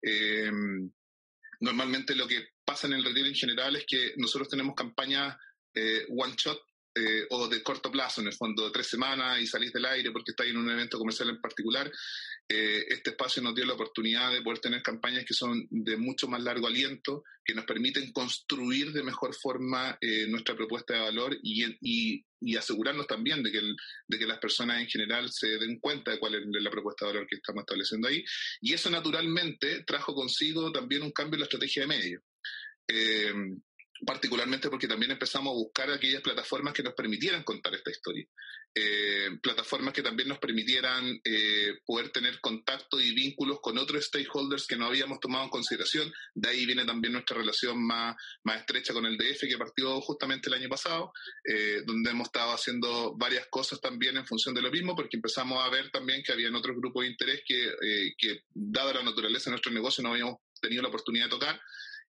Eh, 0.00 0.50
normalmente 1.60 2.14
lo 2.16 2.26
que 2.26 2.48
pasa 2.64 2.86
en 2.86 2.94
el 2.94 3.04
retail 3.04 3.26
en 3.26 3.34
general 3.34 3.76
es 3.76 3.84
que 3.86 4.14
nosotros 4.16 4.48
tenemos 4.48 4.74
campañas 4.74 5.36
one 6.08 6.34
shot 6.38 6.58
o 7.30 7.48
de 7.48 7.62
corto 7.62 7.90
plazo, 7.90 8.22
en 8.22 8.28
el 8.28 8.32
fondo, 8.32 8.72
tres 8.72 8.86
semanas 8.86 9.40
y 9.40 9.46
salís 9.46 9.72
del 9.72 9.84
aire 9.84 10.10
porque 10.12 10.30
estáis 10.30 10.52
en 10.52 10.56
un 10.56 10.70
evento 10.70 10.96
comercial 10.96 11.28
en 11.28 11.40
particular. 11.40 11.92
Eh, 12.46 12.84
este 12.88 13.10
espacio 13.10 13.42
nos 13.42 13.54
dio 13.54 13.64
la 13.64 13.72
oportunidad 13.72 14.30
de 14.30 14.42
poder 14.42 14.58
tener 14.58 14.82
campañas 14.82 15.24
que 15.24 15.32
son 15.32 15.66
de 15.70 15.96
mucho 15.96 16.28
más 16.28 16.42
largo 16.42 16.66
aliento, 16.66 17.24
que 17.42 17.54
nos 17.54 17.64
permiten 17.64 18.12
construir 18.12 18.92
de 18.92 19.02
mejor 19.02 19.34
forma 19.34 19.96
eh, 20.00 20.26
nuestra 20.28 20.54
propuesta 20.54 20.94
de 20.94 21.00
valor 21.00 21.36
y, 21.42 22.24
asegurarnos 22.56 23.06
también 23.06 23.42
de 23.42 23.50
que, 23.50 23.60
de 24.06 24.18
que 24.18 24.26
las 24.26 24.38
personas 24.38 24.80
en 24.80 24.86
general 24.86 25.30
se 25.32 25.58
den 25.58 25.78
cuenta 25.80 26.10
de 26.10 26.18
cuál 26.18 26.34
es 26.34 26.42
la 26.62 26.70
propuesta 26.70 27.06
de 27.06 27.12
valor 27.12 27.26
que 27.26 27.36
estamos 27.36 27.62
estableciendo 27.62 28.08
ahí. 28.08 28.22
Y 28.60 28.74
eso 28.74 28.90
naturalmente 28.90 29.82
trajo 29.84 30.14
consigo 30.14 30.70
también 30.70 31.02
un 31.02 31.12
cambio 31.12 31.36
en 31.36 31.40
la 31.40 31.46
estrategia 31.46 31.82
de 31.82 31.88
medios. 31.88 32.22
Eh, 32.86 33.32
particularmente 34.06 34.68
porque 34.68 34.88
también 34.88 35.12
empezamos 35.12 35.52
a 35.52 35.54
buscar 35.54 35.90
aquellas 35.90 36.22
plataformas 36.22 36.74
que 36.74 36.82
nos 36.82 36.94
permitieran 36.94 37.42
contar 37.44 37.74
esta 37.74 37.90
historia. 37.90 38.26
Eh, 38.76 39.30
plataformas 39.40 39.94
que 39.94 40.02
también 40.02 40.28
nos 40.28 40.40
permitieran 40.40 41.20
eh, 41.22 41.78
poder 41.86 42.08
tener 42.08 42.40
contacto 42.40 43.00
y 43.00 43.14
vínculos 43.14 43.60
con 43.60 43.78
otros 43.78 44.04
stakeholders 44.04 44.66
que 44.66 44.76
no 44.76 44.86
habíamos 44.86 45.20
tomado 45.20 45.44
en 45.44 45.50
consideración. 45.50 46.12
De 46.34 46.48
ahí 46.48 46.66
viene 46.66 46.84
también 46.84 47.12
nuestra 47.12 47.36
relación 47.36 47.80
más, 47.86 48.16
más 48.42 48.60
estrecha 48.60 48.92
con 48.92 49.06
el 49.06 49.16
DF, 49.16 49.42
que 49.48 49.58
partió 49.58 50.00
justamente 50.00 50.48
el 50.48 50.54
año 50.54 50.68
pasado, 50.68 51.12
eh, 51.44 51.82
donde 51.86 52.10
hemos 52.10 52.26
estado 52.26 52.52
haciendo 52.52 53.14
varias 53.16 53.46
cosas 53.46 53.80
también 53.80 54.16
en 54.16 54.26
función 54.26 54.54
de 54.54 54.62
lo 54.62 54.72
mismo, 54.72 54.96
porque 54.96 55.18
empezamos 55.18 55.64
a 55.64 55.70
ver 55.70 55.90
también 55.92 56.24
que 56.24 56.32
habían 56.32 56.56
otros 56.56 56.76
grupos 56.76 57.04
de 57.04 57.10
interés 57.10 57.42
que, 57.46 57.70
que 58.18 58.40
dada 58.52 58.94
la 58.94 59.04
naturaleza 59.04 59.44
de 59.44 59.52
nuestro 59.52 59.70
negocio, 59.70 60.02
no 60.02 60.10
habíamos 60.10 60.38
tenido 60.60 60.82
la 60.82 60.88
oportunidad 60.88 61.26
de 61.26 61.30
tocar. 61.30 61.60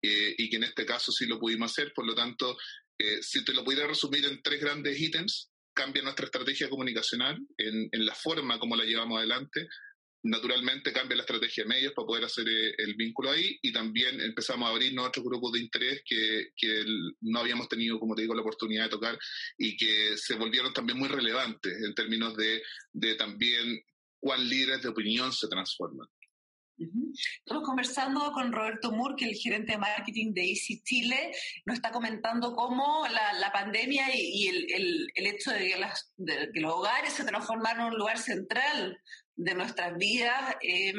Y 0.02 0.48
que 0.48 0.56
en 0.56 0.64
este 0.64 0.86
caso 0.86 1.12
sí 1.12 1.26
lo 1.26 1.38
pudimos 1.38 1.70
hacer. 1.72 1.92
Por 1.94 2.06
lo 2.06 2.14
tanto, 2.14 2.56
si 3.20 3.44
te 3.44 3.52
lo 3.52 3.64
pudiera 3.64 3.86
resumir 3.86 4.24
en 4.24 4.42
tres 4.42 4.60
grandes 4.60 5.00
ítems, 5.00 5.50
cambia 5.74 6.02
nuestra 6.02 6.26
estrategia 6.26 6.68
comunicacional 6.68 7.38
en, 7.56 7.88
la 7.92 8.14
forma 8.14 8.58
como 8.58 8.76
la 8.76 8.84
llevamos 8.84 9.18
adelante, 9.18 9.68
naturalmente 10.22 10.92
cambia 10.92 11.16
la 11.16 11.22
estrategia 11.22 11.64
de 11.64 11.68
medios 11.68 11.92
para 11.94 12.06
poder 12.06 12.24
hacer 12.24 12.46
eh, 12.46 12.74
el 12.76 12.94
vínculo 12.94 13.30
ahí 13.30 13.58
y 13.62 13.72
también 13.72 14.20
empezamos 14.20 14.68
a 14.68 14.72
abrir 14.72 14.98
otros 14.98 15.24
grupos 15.24 15.52
de 15.52 15.60
interés 15.60 16.02
que, 16.04 16.50
no 17.22 17.40
habíamos 17.40 17.68
tenido, 17.68 17.98
como 17.98 18.14
te 18.14 18.22
digo, 18.22 18.34
la 18.34 18.42
oportunidad 18.42 18.84
de 18.84 18.90
tocar 18.90 19.18
y 19.56 19.76
que 19.76 20.16
se 20.16 20.34
volvieron 20.34 20.72
también 20.74 20.98
muy 20.98 21.08
relevantes 21.08 21.72
en 21.82 21.94
términos 21.94 22.36
de 22.36 23.14
también 23.16 23.82
cuán 24.18 24.46
líderes 24.46 24.82
de 24.82 24.88
opinión 24.88 25.32
se 25.32 25.48
transforman. 25.48 26.06
Estamos 26.80 27.64
conversando 27.64 28.32
con 28.32 28.52
Roberto 28.52 28.90
Moore, 28.90 29.14
que 29.16 29.24
es 29.26 29.32
el 29.32 29.36
gerente 29.36 29.72
de 29.72 29.78
marketing 29.78 30.32
de 30.32 30.42
Easy 30.42 30.82
Chile. 30.82 31.30
Nos 31.66 31.76
está 31.76 31.90
comentando 31.90 32.54
cómo 32.54 33.06
la, 33.08 33.34
la 33.34 33.52
pandemia 33.52 34.06
y, 34.14 34.48
el, 34.48 34.66
el, 34.72 35.06
el, 35.14 35.26
hecho 35.26 35.50
de 35.50 35.68
que, 35.68 35.78
las, 35.78 36.12
de 36.16 36.50
que, 36.52 36.60
los 36.60 36.72
hogares 36.72 37.12
se 37.12 37.24
transformaron 37.24 37.86
en 37.86 37.92
un 37.92 37.98
lugar 37.98 38.18
central 38.18 38.98
de 39.36 39.54
nuestras 39.54 39.96
vidas 39.96 40.54
eh, 40.60 40.92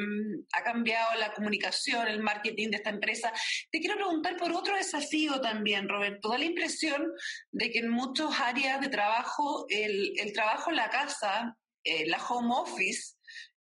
ha 0.52 0.64
cambiado 0.64 1.16
la 1.18 1.32
comunicación, 1.32 2.08
el 2.08 2.20
marketing 2.20 2.70
de 2.70 2.76
esta 2.76 2.90
empresa. 2.90 3.32
Te 3.70 3.80
quiero 3.80 3.96
preguntar 3.96 4.36
por 4.36 4.52
otro 4.52 4.76
desafío 4.76 5.40
también, 5.40 5.88
Roberto. 5.88 6.30
Da 6.30 6.38
la 6.38 6.44
impresión 6.44 7.12
de 7.50 7.70
que 7.70 7.80
en 7.80 7.88
muchas 7.88 8.38
áreas 8.40 8.80
de 8.80 8.88
trabajo, 8.88 9.66
el, 9.68 10.12
el 10.18 10.32
trabajo 10.32 10.70
en 10.70 10.76
la 10.76 10.90
casa, 10.90 11.56
eh, 11.84 12.06
la 12.06 12.24
home 12.24 12.54
office, 12.54 13.16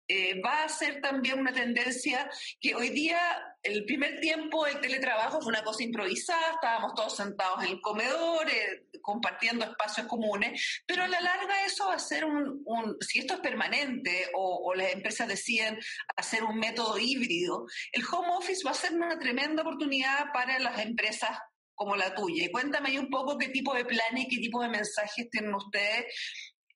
eh, 0.06 0.40
va 0.40 0.64
a 0.64 0.68
ser 0.68 1.00
también 1.00 1.38
una 1.38 1.52
tendencia 1.52 2.30
que 2.60 2.74
hoy 2.74 2.90
día, 2.90 3.18
el 3.62 3.84
primer 3.84 4.20
tiempo, 4.20 4.66
el 4.66 4.80
teletrabajo 4.80 5.40
fue 5.40 5.50
una 5.50 5.64
cosa 5.64 5.82
improvisada, 5.82 6.52
estábamos 6.52 6.94
todos 6.94 7.16
sentados 7.16 7.64
en 7.64 7.70
el 7.70 7.80
comedor, 7.80 8.48
eh, 8.50 8.86
compartiendo 9.00 9.64
espacios 9.64 10.06
comunes, 10.06 10.82
pero 10.86 11.04
a 11.04 11.08
la 11.08 11.20
larga 11.20 11.64
eso 11.64 11.86
va 11.86 11.94
a 11.94 11.98
ser 11.98 12.24
un, 12.24 12.62
un 12.66 12.96
si 13.00 13.20
esto 13.20 13.34
es 13.34 13.40
permanente 13.40 14.28
o, 14.34 14.68
o, 14.68 14.74
las 14.74 14.92
empresas 14.92 15.28
deciden 15.28 15.78
hacer 16.16 16.44
un 16.44 16.58
método 16.58 16.98
híbrido, 16.98 17.66
el 17.92 18.02
home 18.10 18.28
office 18.36 18.62
va 18.64 18.72
a 18.72 18.74
ser 18.74 18.92
una 18.92 19.18
tremenda 19.18 19.62
oportunidad 19.62 20.32
para 20.32 20.58
las 20.58 20.80
empresas 20.80 21.38
como 21.74 21.96
la 21.96 22.14
tuya. 22.14 22.44
Y 22.44 22.50
cuéntame 22.50 22.98
un 22.98 23.10
poco 23.10 23.38
qué 23.38 23.48
tipo 23.48 23.74
de 23.74 23.84
planes, 23.84 24.26
qué 24.30 24.38
tipo 24.38 24.62
de 24.62 24.68
mensajes 24.68 25.28
tienen 25.30 25.54
ustedes 25.54 26.06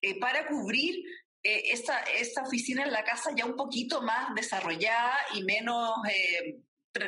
eh, 0.01 0.19
para 0.19 0.45
cubrir 0.45 0.95
eh, 1.43 1.61
esta, 1.71 2.01
esta, 2.03 2.43
oficina 2.43 2.83
en 2.83 2.91
la 2.91 3.03
casa 3.03 3.31
ya 3.35 3.45
un 3.45 3.55
poquito 3.55 4.01
más 4.01 4.33
desarrollada 4.35 5.17
y 5.33 5.43
menos 5.43 5.91
eh, 6.11 6.59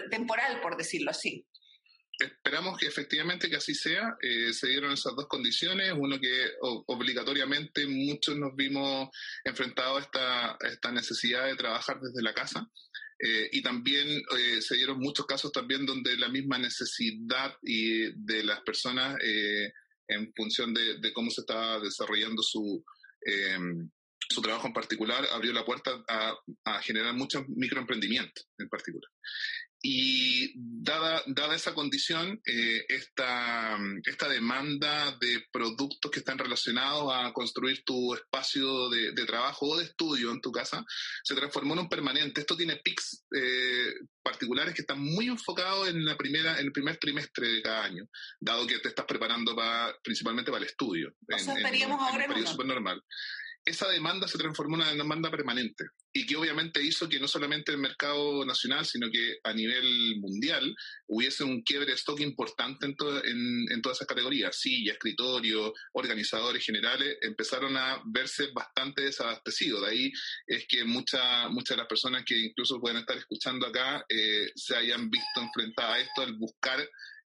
temporal, 0.09 0.61
por 0.61 0.77
decirlo 0.77 1.11
así. 1.11 1.45
Esperamos 2.21 2.77
que 2.77 2.87
efectivamente 2.87 3.49
que 3.49 3.55
así 3.55 3.73
sea. 3.73 4.15
Eh, 4.21 4.53
se 4.53 4.67
dieron 4.67 4.91
esas 4.91 5.15
dos 5.15 5.27
condiciones. 5.27 5.93
Uno 5.95 6.19
que 6.19 6.51
obligatoriamente 6.61 7.87
muchos 7.87 8.37
nos 8.37 8.55
vimos 8.55 9.09
enfrentados 9.43 9.97
a 9.97 10.01
esta, 10.01 10.57
esta 10.67 10.91
necesidad 10.91 11.45
de 11.45 11.55
trabajar 11.55 11.99
desde 11.99 12.21
la 12.21 12.33
casa. 12.33 12.67
Eh, 13.19 13.49
y 13.51 13.61
también 13.61 14.07
eh, 14.07 14.61
se 14.61 14.75
dieron 14.75 14.99
muchos 14.99 15.25
casos 15.25 15.51
también 15.51 15.85
donde 15.85 16.17
la 16.17 16.29
misma 16.29 16.57
necesidad 16.57 17.55
y 17.61 18.11
de 18.13 18.43
las 18.43 18.61
personas 18.61 19.15
en 20.07 20.33
función 20.35 20.73
de, 20.73 20.99
de, 20.99 21.13
cómo 21.13 21.29
se 21.29 21.41
estaba 21.41 21.79
desarrollando 21.79 22.41
su, 22.41 22.83
su 24.31 24.41
trabajo 24.41 24.67
en 24.67 24.73
particular 24.73 25.25
abrió 25.31 25.53
la 25.53 25.65
puerta 25.65 26.03
a, 26.07 26.33
a 26.65 26.81
generar 26.81 27.13
muchos 27.13 27.47
microemprendimientos 27.49 28.47
en 28.57 28.69
particular. 28.69 29.09
Y 29.83 30.51
dada, 30.55 31.23
dada 31.25 31.55
esa 31.55 31.73
condición, 31.73 32.39
eh, 32.45 32.85
esta, 32.87 33.79
esta 34.03 34.29
demanda 34.29 35.17
de 35.19 35.43
productos 35.51 36.11
que 36.11 36.19
están 36.19 36.37
relacionados 36.37 37.11
a 37.11 37.33
construir 37.33 37.83
tu 37.83 38.13
espacio 38.13 38.89
de, 38.89 39.11
de, 39.13 39.25
trabajo 39.25 39.69
o 39.69 39.77
de 39.77 39.85
estudio 39.85 40.31
en 40.31 40.39
tu 40.39 40.51
casa 40.51 40.85
se 41.23 41.33
transformó 41.33 41.73
en 41.73 41.79
un 41.79 41.89
permanente. 41.89 42.41
Esto 42.41 42.55
tiene 42.55 42.75
pics 42.75 43.25
eh, 43.35 43.91
particulares 44.21 44.75
que 44.75 44.81
están 44.81 44.99
muy 44.99 45.27
enfocados 45.27 45.87
en, 45.89 46.05
la 46.05 46.15
primera, 46.15 46.59
en 46.59 46.67
el 46.67 46.71
primer 46.71 46.97
trimestre 46.97 47.47
de 47.47 47.61
cada 47.63 47.83
año, 47.83 48.07
dado 48.39 48.67
que 48.67 48.77
te 48.77 48.89
estás 48.89 49.05
preparando 49.07 49.55
para, 49.55 49.95
principalmente 50.03 50.51
para 50.51 50.63
el 50.63 50.69
estudio. 50.69 51.11
O 51.27 51.39
sea, 51.39 51.55
estaríamos 51.55 51.99
en, 51.99 52.05
ahora 52.05 52.25
en 52.25 52.29
un 52.29 52.35
periodo 52.35 52.51
súper 52.51 52.67
normal 52.67 53.03
esa 53.63 53.87
demanda 53.89 54.27
se 54.27 54.37
transformó 54.37 54.75
en 54.75 54.81
una 54.81 54.91
demanda 54.91 55.29
permanente 55.29 55.85
y 56.13 56.25
que 56.25 56.35
obviamente 56.35 56.81
hizo 56.83 57.07
que 57.07 57.19
no 57.19 57.27
solamente 57.27 57.71
el 57.71 57.77
mercado 57.77 58.43
nacional, 58.45 58.85
sino 58.85 59.09
que 59.11 59.37
a 59.43 59.53
nivel 59.53 60.19
mundial 60.19 60.75
hubiese 61.07 61.43
un 61.43 61.61
quiebre 61.61 61.91
de 61.91 61.93
stock 61.93 62.19
importante 62.21 62.87
en, 62.87 62.95
en, 63.23 63.71
en 63.71 63.81
todas 63.81 63.99
esas 63.99 64.07
categorías. 64.07 64.55
Silla, 64.55 64.93
escritorio, 64.93 65.73
organizadores 65.93 66.65
generales 66.65 67.17
empezaron 67.21 67.77
a 67.77 68.01
verse 68.05 68.47
bastante 68.51 69.03
desabastecidos. 69.03 69.81
De 69.81 69.87
ahí 69.87 70.11
es 70.47 70.65
que 70.67 70.83
muchas 70.83 71.49
muchas 71.51 71.77
de 71.77 71.81
las 71.81 71.87
personas 71.87 72.23
que 72.25 72.37
incluso 72.37 72.79
pueden 72.79 72.97
estar 72.97 73.17
escuchando 73.17 73.67
acá 73.67 74.03
eh, 74.09 74.51
se 74.55 74.75
hayan 74.75 75.09
visto 75.09 75.39
enfrentadas 75.39 75.95
a 75.95 75.99
esto 75.99 76.21
al 76.23 76.33
buscar 76.33 76.79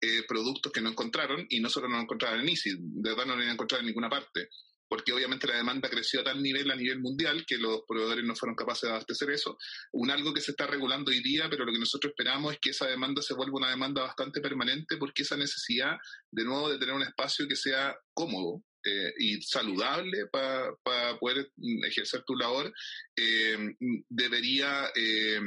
eh, 0.02 0.24
productos 0.28 0.72
que 0.72 0.82
no 0.82 0.92
encontraron 0.92 1.46
y 1.50 1.60
no 1.60 1.70
solo 1.70 1.90
no 1.90 2.00
encontraron 2.00 2.42
en 2.42 2.50
Easy, 2.50 2.76
de 2.80 3.10
verdad 3.10 3.26
no 3.26 3.36
lo 3.36 3.44
encontraron 3.44 3.84
en 3.84 3.88
ninguna 3.88 4.10
parte 4.10 4.50
porque 4.90 5.14
obviamente 5.14 5.48
la 5.48 5.56
demanda 5.56 5.90
creció 5.90 6.22
a 6.22 6.24
tal 6.24 6.42
nivel 6.42 6.70
a 6.72 6.76
nivel 6.76 7.00
mundial 7.00 7.46
que 7.48 7.58
los 7.58 7.82
proveedores 7.88 8.26
no 8.26 8.36
fueron 8.36 8.56
capaces 8.56 8.84
de 8.84 8.90
abastecer 8.90 9.30
eso. 9.30 9.58
Un 9.94 10.10
algo 10.10 10.34
que 10.34 10.42
se 10.42 10.52
está 10.52 10.68
regulando 10.68 11.12
hoy 11.12 11.22
día, 11.22 11.48
pero 11.50 11.64
lo 11.64 11.72
que 11.72 11.80
nosotros 11.80 12.12
esperamos 12.12 12.54
es 12.54 12.60
que 12.60 12.72
esa 12.72 12.88
demanda 12.88 13.22
se 13.22 13.36
vuelva 13.36 13.58
una 13.58 13.70
demanda 13.70 14.02
bastante 14.02 14.42
permanente 14.42 14.98
porque 14.98 15.22
esa 15.22 15.38
necesidad, 15.38 15.98
de 16.32 16.44
nuevo, 16.44 16.70
de 16.70 16.80
tener 16.80 16.96
un 16.96 17.04
espacio 17.04 17.48
que 17.48 17.56
sea 17.56 17.96
cómodo, 18.14 18.64
eh, 18.86 19.14
y 19.18 19.42
saludable 19.42 20.28
para 20.32 20.74
pa 20.82 21.20
poder 21.20 21.52
ejercer 21.86 22.24
tu 22.24 22.34
labor, 22.34 22.72
eh, 23.14 23.76
debería 24.08 24.90
eh, 24.96 25.42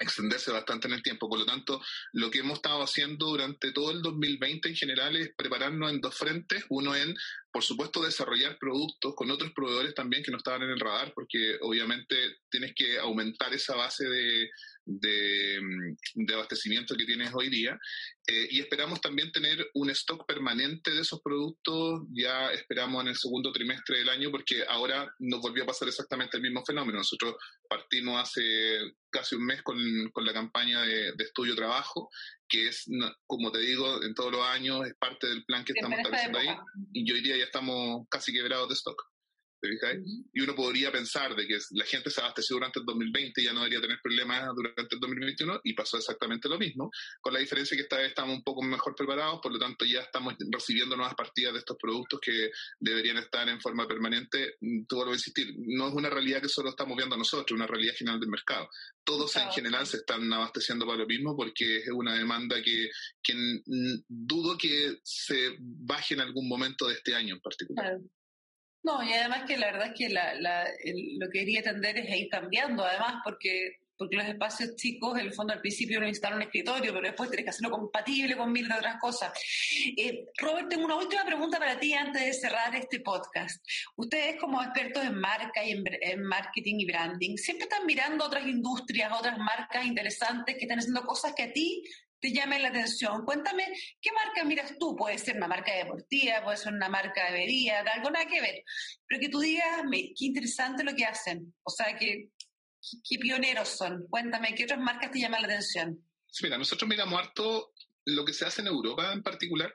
extenderse 0.00 0.50
bastante 0.50 0.88
en 0.88 0.94
el 0.94 1.02
tiempo. 1.02 1.28
Por 1.28 1.38
lo 1.38 1.46
tanto, 1.46 1.80
lo 2.12 2.30
que 2.30 2.40
hemos 2.40 2.58
estado 2.58 2.82
haciendo 2.82 3.26
durante 3.26 3.72
todo 3.72 3.90
el 3.90 4.02
2020 4.02 4.68
en 4.68 4.76
general 4.76 5.16
es 5.16 5.30
prepararnos 5.36 5.90
en 5.90 6.00
dos 6.00 6.16
frentes. 6.16 6.64
Uno 6.68 6.94
en, 6.94 7.14
por 7.52 7.62
supuesto, 7.62 8.02
desarrollar 8.02 8.58
productos 8.58 9.14
con 9.14 9.30
otros 9.30 9.52
proveedores 9.52 9.94
también 9.94 10.22
que 10.22 10.30
no 10.30 10.38
estaban 10.38 10.62
en 10.62 10.70
el 10.70 10.80
radar, 10.80 11.12
porque 11.14 11.58
obviamente 11.60 12.16
tienes 12.50 12.72
que 12.74 12.98
aumentar 12.98 13.52
esa 13.52 13.76
base 13.76 14.08
de, 14.08 14.50
de, 14.88 15.60
de 16.14 16.34
abastecimiento 16.34 16.96
que 16.96 17.04
tienes 17.04 17.30
hoy 17.34 17.50
día. 17.50 17.78
Eh, 18.26 18.48
y 18.50 18.60
esperamos 18.60 19.00
también 19.00 19.30
tener 19.32 19.70
un 19.74 19.90
stock 19.90 20.26
permanente 20.26 20.90
de 20.90 21.00
esos 21.00 21.20
productos, 21.22 22.02
ya 22.12 22.52
esperamos 22.52 23.02
en 23.02 23.08
el 23.08 23.16
segundo 23.16 23.52
trimestre 23.52 23.98
del 23.98 24.08
año, 24.08 24.30
porque 24.30 24.64
ahora 24.68 25.10
nos 25.18 25.40
volvió 25.40 25.64
a 25.64 25.66
pasar 25.66 25.88
exactamente 25.88 26.36
el 26.36 26.42
mismo 26.42 26.64
fenómeno. 26.64 26.98
Nosotros 26.98 27.36
partimos 27.68 28.22
hace 28.22 28.42
casi 29.10 29.36
un 29.36 29.46
mes 29.46 29.62
con, 29.62 29.78
con 30.12 30.24
la 30.24 30.32
campaña 30.32 30.82
de, 30.82 31.12
de 31.12 31.24
estudio-trabajo, 31.24 32.10
que 32.48 32.68
es, 32.68 32.84
como 33.26 33.52
te 33.52 33.60
digo, 33.60 34.02
en 34.02 34.14
todos 34.14 34.32
los 34.32 34.44
años 34.46 34.86
es 34.86 34.94
parte 34.98 35.26
del 35.26 35.44
plan 35.44 35.64
que 35.64 35.72
estamos 35.74 35.98
estableciendo 35.98 36.38
ahí, 36.38 36.48
y 36.92 37.12
hoy 37.12 37.22
día 37.22 37.36
ya 37.36 37.44
estamos 37.44 38.06
casi 38.10 38.32
quebrados 38.32 38.68
de 38.68 38.74
stock. 38.74 39.02
Y 40.32 40.40
uno 40.40 40.54
podría 40.54 40.92
pensar 40.92 41.34
de 41.34 41.46
que 41.46 41.58
la 41.72 41.84
gente 41.84 42.10
se 42.10 42.20
abasteció 42.20 42.56
durante 42.56 42.78
el 42.80 42.86
2020 42.86 43.40
y 43.40 43.44
ya 43.44 43.52
no 43.52 43.60
debería 43.60 43.80
tener 43.80 43.98
problemas 44.02 44.54
durante 44.54 44.94
el 44.94 45.00
2021 45.00 45.60
y 45.64 45.74
pasó 45.74 45.96
exactamente 45.96 46.48
lo 46.48 46.58
mismo, 46.58 46.90
con 47.20 47.32
la 47.32 47.40
diferencia 47.40 47.76
que 47.76 47.82
esta 47.82 47.96
vez 47.96 48.08
estamos 48.08 48.36
un 48.36 48.42
poco 48.42 48.62
mejor 48.62 48.94
preparados, 48.94 49.40
por 49.42 49.52
lo 49.52 49.58
tanto 49.58 49.84
ya 49.84 50.00
estamos 50.00 50.34
recibiendo 50.50 50.96
nuevas 50.96 51.14
partidas 51.14 51.52
de 51.54 51.58
estos 51.60 51.76
productos 51.80 52.20
que 52.20 52.50
deberían 52.78 53.16
estar 53.18 53.48
en 53.48 53.60
forma 53.60 53.86
permanente. 53.86 54.56
Tú 54.88 54.96
vuelvo 54.96 55.12
a 55.12 55.16
insistir, 55.16 55.54
no 55.58 55.88
es 55.88 55.94
una 55.94 56.10
realidad 56.10 56.40
que 56.40 56.48
solo 56.48 56.70
estamos 56.70 56.96
viendo 56.96 57.16
nosotros, 57.16 57.56
una 57.56 57.66
realidad 57.66 57.94
general 57.96 58.20
del 58.20 58.30
mercado. 58.30 58.68
Todos 59.04 59.34
en 59.36 59.50
general 59.50 59.86
se 59.86 59.98
están 59.98 60.32
abasteciendo 60.32 60.86
para 60.86 60.98
lo 60.98 61.06
mismo 61.06 61.36
porque 61.36 61.78
es 61.78 61.90
una 61.90 62.14
demanda 62.14 62.62
que, 62.62 62.90
que 63.22 63.34
dudo 64.08 64.56
que 64.58 64.98
se 65.02 65.56
baje 65.58 66.14
en 66.14 66.20
algún 66.20 66.48
momento 66.48 66.88
de 66.88 66.94
este 66.94 67.14
año 67.14 67.34
en 67.34 67.40
particular. 67.40 67.98
No, 68.82 69.02
y 69.02 69.12
además 69.12 69.44
que 69.46 69.58
la 69.58 69.72
verdad 69.72 69.88
es 69.88 69.94
que 69.94 70.08
la, 70.08 70.34
la, 70.34 70.64
el, 70.84 71.18
lo 71.18 71.28
que 71.30 71.40
quería 71.40 71.60
atender 71.60 71.98
es 71.98 72.16
ir 72.16 72.28
cambiando, 72.28 72.84
además, 72.84 73.16
porque 73.24 73.78
porque 73.98 74.16
los 74.16 74.26
espacios 74.26 74.76
chicos, 74.76 75.18
en 75.18 75.26
el 75.26 75.34
fondo 75.34 75.52
al 75.52 75.60
principio 75.60 76.00
necesitan 76.00 76.34
un 76.34 76.42
escritorio, 76.42 76.92
pero 76.92 77.06
después 77.08 77.28
tienes 77.28 77.44
que 77.44 77.50
hacerlo 77.50 77.70
compatible 77.70 78.36
con 78.36 78.52
mil 78.52 78.68
de 78.68 78.74
otras 78.74 78.96
cosas. 79.00 79.32
Eh, 79.96 80.26
Robert, 80.38 80.68
tengo 80.68 80.84
una 80.84 80.94
última 80.94 81.24
pregunta 81.24 81.58
para 81.58 81.80
ti 81.80 81.92
antes 81.92 82.24
de 82.24 82.32
cerrar 82.32 82.74
este 82.76 83.00
podcast. 83.00 83.60
Ustedes 83.96 84.36
como 84.40 84.62
expertos 84.62 85.04
en 85.04 85.18
marca 85.18 85.64
y 85.64 85.72
en, 85.72 85.84
en, 86.00 86.22
marketing 86.22 86.76
y 86.78 86.86
branding, 86.86 87.36
siempre 87.36 87.64
están 87.64 87.84
mirando 87.86 88.24
otras 88.24 88.46
industrias, 88.46 89.10
otras 89.12 89.36
marcas 89.38 89.84
interesantes 89.84 90.54
que 90.54 90.62
están 90.62 90.78
haciendo 90.78 91.02
cosas 91.02 91.34
que 91.34 91.42
a 91.42 91.52
ti 91.52 91.82
te 92.20 92.32
llame 92.32 92.58
la 92.58 92.68
atención. 92.68 93.24
Cuéntame, 93.24 93.64
¿qué 94.00 94.10
marca 94.12 94.44
miras 94.44 94.76
tú? 94.78 94.96
Puede 94.96 95.18
ser 95.18 95.36
una 95.36 95.48
marca 95.48 95.74
deportiva, 95.74 96.42
puede 96.42 96.56
ser 96.56 96.72
una 96.72 96.88
marca 96.88 97.26
de 97.26 97.38
bebida, 97.38 97.80
algo 97.80 98.10
nada 98.10 98.26
que 98.26 98.40
ver. 98.40 98.62
Pero 99.06 99.20
que 99.20 99.28
tú 99.28 99.40
digas, 99.40 99.82
qué 99.90 100.24
interesante 100.24 100.84
lo 100.84 100.94
que 100.94 101.04
hacen. 101.04 101.54
O 101.62 101.70
sea, 101.70 101.96
que, 101.96 102.30
qué 103.08 103.18
pioneros 103.18 103.68
son. 103.68 104.06
Cuéntame, 104.08 104.54
¿qué 104.54 104.64
otras 104.64 104.80
marcas 104.80 105.10
te 105.10 105.20
llaman 105.20 105.42
la 105.42 105.48
atención? 105.48 106.04
Mira, 106.42 106.58
nosotros 106.58 106.88
miramos 106.88 107.18
harto 107.18 107.72
lo 108.04 108.24
que 108.24 108.32
se 108.32 108.46
hace 108.46 108.60
en 108.60 108.68
Europa 108.68 109.12
en 109.12 109.22
particular. 109.22 109.74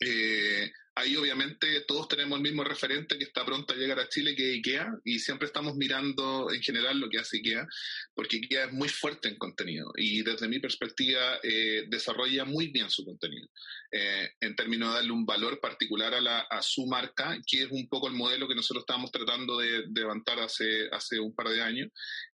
Eh, 0.00 0.70
Ahí 0.94 1.16
obviamente 1.16 1.80
todos 1.86 2.06
tenemos 2.06 2.36
el 2.36 2.42
mismo 2.42 2.64
referente 2.64 3.16
que 3.16 3.24
está 3.24 3.46
pronto 3.46 3.72
a 3.72 3.76
llegar 3.76 3.98
a 3.98 4.08
Chile, 4.08 4.36
que 4.36 4.50
es 4.50 4.56
IKEA, 4.58 4.92
y 5.04 5.18
siempre 5.20 5.46
estamos 5.46 5.74
mirando 5.74 6.52
en 6.52 6.60
general 6.60 6.98
lo 6.98 7.08
que 7.08 7.18
hace 7.18 7.38
IKEA, 7.38 7.66
porque 8.14 8.36
IKEA 8.36 8.66
es 8.66 8.72
muy 8.72 8.90
fuerte 8.90 9.28
en 9.28 9.36
contenido 9.36 9.90
y 9.96 10.22
desde 10.22 10.48
mi 10.48 10.60
perspectiva 10.60 11.38
eh, 11.42 11.86
desarrolla 11.88 12.44
muy 12.44 12.68
bien 12.68 12.90
su 12.90 13.06
contenido, 13.06 13.48
eh, 13.90 14.32
en 14.40 14.54
términos 14.54 14.90
de 14.90 14.94
darle 14.96 15.12
un 15.12 15.24
valor 15.24 15.60
particular 15.60 16.12
a, 16.14 16.62
su 16.62 16.86
marca, 16.86 17.38
que 17.46 17.62
es 17.62 17.70
un 17.70 17.88
poco 17.88 18.08
el 18.08 18.14
modelo 18.14 18.46
que 18.46 18.54
nosotros 18.54 18.82
estábamos 18.82 19.10
tratando 19.10 19.58
de, 19.58 19.86
levantar 19.94 20.40
hace, 20.40 20.88
hace 20.92 21.18
un 21.18 21.34
par 21.34 21.48
de 21.48 21.62
años, 21.62 21.90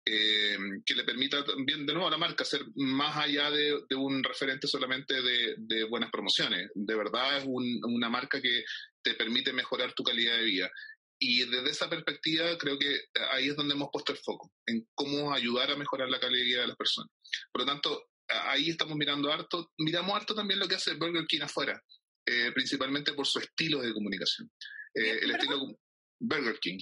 eh, 0.09 0.57
que 0.85 0.95
le 0.95 1.03
permita 1.03 1.45
también 1.45 1.85
de 1.85 1.93
nuevo 1.93 2.07
a 2.07 2.13
la 2.13 2.17
marca 2.17 2.45
ser 2.45 2.63
más 2.77 3.17
allá 3.17 3.51
de, 3.51 3.75
un 3.97 4.23
referente 4.23 4.69
solamente 4.69 5.21
de, 5.21 5.57
de, 5.59 5.85
buenas 5.85 6.11
promociones. 6.11 6.71
De 6.75 6.95
verdad 6.95 7.39
es 7.39 7.45
una 7.47 8.09
marca 8.09 8.41
que 8.41 8.65
te 9.03 9.15
permite 9.15 9.53
mejorar 9.53 9.93
tu 9.95 10.05
calidad 10.05 10.37
de 10.37 10.45
vida. 10.45 10.71
Y 11.19 11.45
desde 11.47 11.71
esa 11.71 11.91
perspectiva 11.91 12.57
creo 12.57 12.79
que 12.79 13.01
ahí 13.33 13.49
es 13.49 13.57
donde 13.57 13.75
hemos 13.75 13.89
puesto 13.91 14.13
el 14.13 14.19
foco, 14.19 14.53
en 14.67 14.87
cómo 14.95 15.33
ayudar 15.35 15.71
a 15.71 15.77
mejorar 15.77 16.09
la 16.09 16.21
calidad 16.21 16.41
de 16.41 16.47
vida 16.47 16.61
de 16.61 16.69
las 16.69 16.77
personas. 16.77 17.11
Por 17.51 17.63
lo 17.63 17.67
tanto, 17.67 18.11
ahí 18.29 18.71
estamos 18.71 18.97
mirando 18.97 19.33
harto, 19.33 19.73
miramos 19.79 20.15
harto 20.15 20.35
también 20.35 20.61
lo 20.61 20.69
que 20.69 20.77
hace 20.77 20.95
Burger 20.95 21.27
King 21.27 21.43
afuera, 21.43 21.83
eh, 22.27 22.53
principalmente 22.53 23.13
por 23.13 23.27
su 23.27 23.39
estilo 23.39 23.81
de 23.81 23.93
comunicación. 23.93 24.51
Eh, 24.95 25.19
el 25.23 25.31
estilo 25.33 25.79
Burger 26.21 26.59
King. 26.61 26.79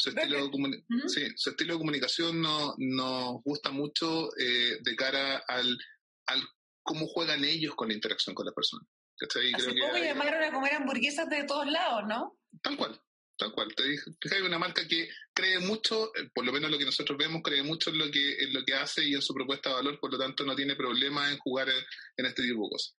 Su 0.00 0.10
estilo, 0.10 0.48
de 0.48 0.84
sí, 1.08 1.26
su 1.34 1.50
estilo 1.50 1.74
de 1.74 1.78
comunicación 1.78 2.40
no, 2.40 2.72
nos 2.78 3.42
gusta 3.42 3.72
mucho 3.72 4.30
eh, 4.38 4.78
de 4.80 4.94
cara 4.94 5.42
al, 5.48 5.76
al 6.26 6.40
cómo 6.84 7.08
juegan 7.08 7.44
ellos 7.44 7.74
con 7.74 7.88
la 7.88 7.94
interacción 7.94 8.32
con 8.32 8.46
las 8.46 8.54
personas. 8.54 8.86
¿cachai? 9.18 9.52
Hace 9.54 9.72
poco 9.72 9.94
hay... 9.94 10.04
llamaron 10.04 10.42
a 10.42 10.52
comer 10.52 10.74
hamburguesas 10.74 11.28
de 11.28 11.44
todos 11.44 11.66
lados, 11.66 12.04
¿no? 12.06 12.38
Tal 12.62 12.76
cual, 12.76 13.00
tal 13.36 13.52
cual. 13.52 13.74
Te 13.74 13.88
dije, 13.88 14.04
hay 14.30 14.42
una 14.42 14.58
marca 14.58 14.86
que 14.86 15.08
cree 15.34 15.58
mucho, 15.58 16.14
eh, 16.14 16.30
por 16.32 16.44
lo 16.46 16.52
menos 16.52 16.70
lo 16.70 16.78
que 16.78 16.84
nosotros 16.84 17.18
vemos, 17.18 17.42
cree 17.42 17.64
mucho 17.64 17.90
en 17.90 17.98
lo 17.98 18.10
que, 18.10 18.44
en 18.44 18.52
lo 18.52 18.64
que 18.64 18.74
hace 18.74 19.04
y 19.04 19.14
en 19.14 19.22
su 19.22 19.34
propuesta 19.34 19.70
de 19.70 19.74
valor, 19.76 19.98
por 19.98 20.12
lo 20.12 20.18
tanto 20.18 20.44
no 20.44 20.54
tiene 20.54 20.76
problema 20.76 21.30
en 21.30 21.38
jugar 21.38 21.68
en, 21.68 22.26
este 22.26 22.42
tipo 22.42 22.64
de 22.64 22.70
cosas. 22.70 22.94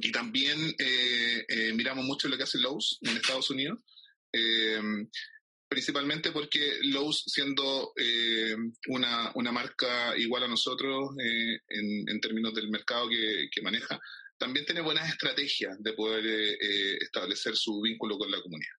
Y 0.00 0.10
también 0.10 0.74
eh, 0.78 1.44
eh, 1.48 1.72
miramos 1.74 2.04
mucho 2.04 2.28
lo 2.28 2.36
que 2.36 2.42
hace 2.42 2.58
Lowe's 2.58 2.98
en 3.02 3.16
Estados 3.16 3.50
Unidos. 3.50 3.78
Eh, 4.32 4.80
principalmente 5.74 6.30
porque 6.30 6.78
Lowe's, 6.82 7.24
siendo 7.26 7.92
eh, 7.96 8.54
una, 8.86 9.32
una, 9.34 9.50
marca 9.50 10.16
igual 10.16 10.44
a 10.44 10.48
nosotros 10.48 11.10
eh, 11.20 11.58
en, 11.66 12.20
términos 12.20 12.54
del 12.54 12.70
mercado 12.70 13.08
que, 13.08 13.48
que, 13.50 13.60
maneja, 13.60 14.00
también 14.38 14.64
tiene 14.64 14.82
buenas 14.82 15.08
estrategias 15.08 15.76
de 15.82 15.92
poder 15.94 16.24
eh, 16.26 16.96
establecer 17.00 17.56
su 17.56 17.80
vínculo 17.80 18.16
con 18.16 18.30
la 18.30 18.40
comunidad. 18.40 18.76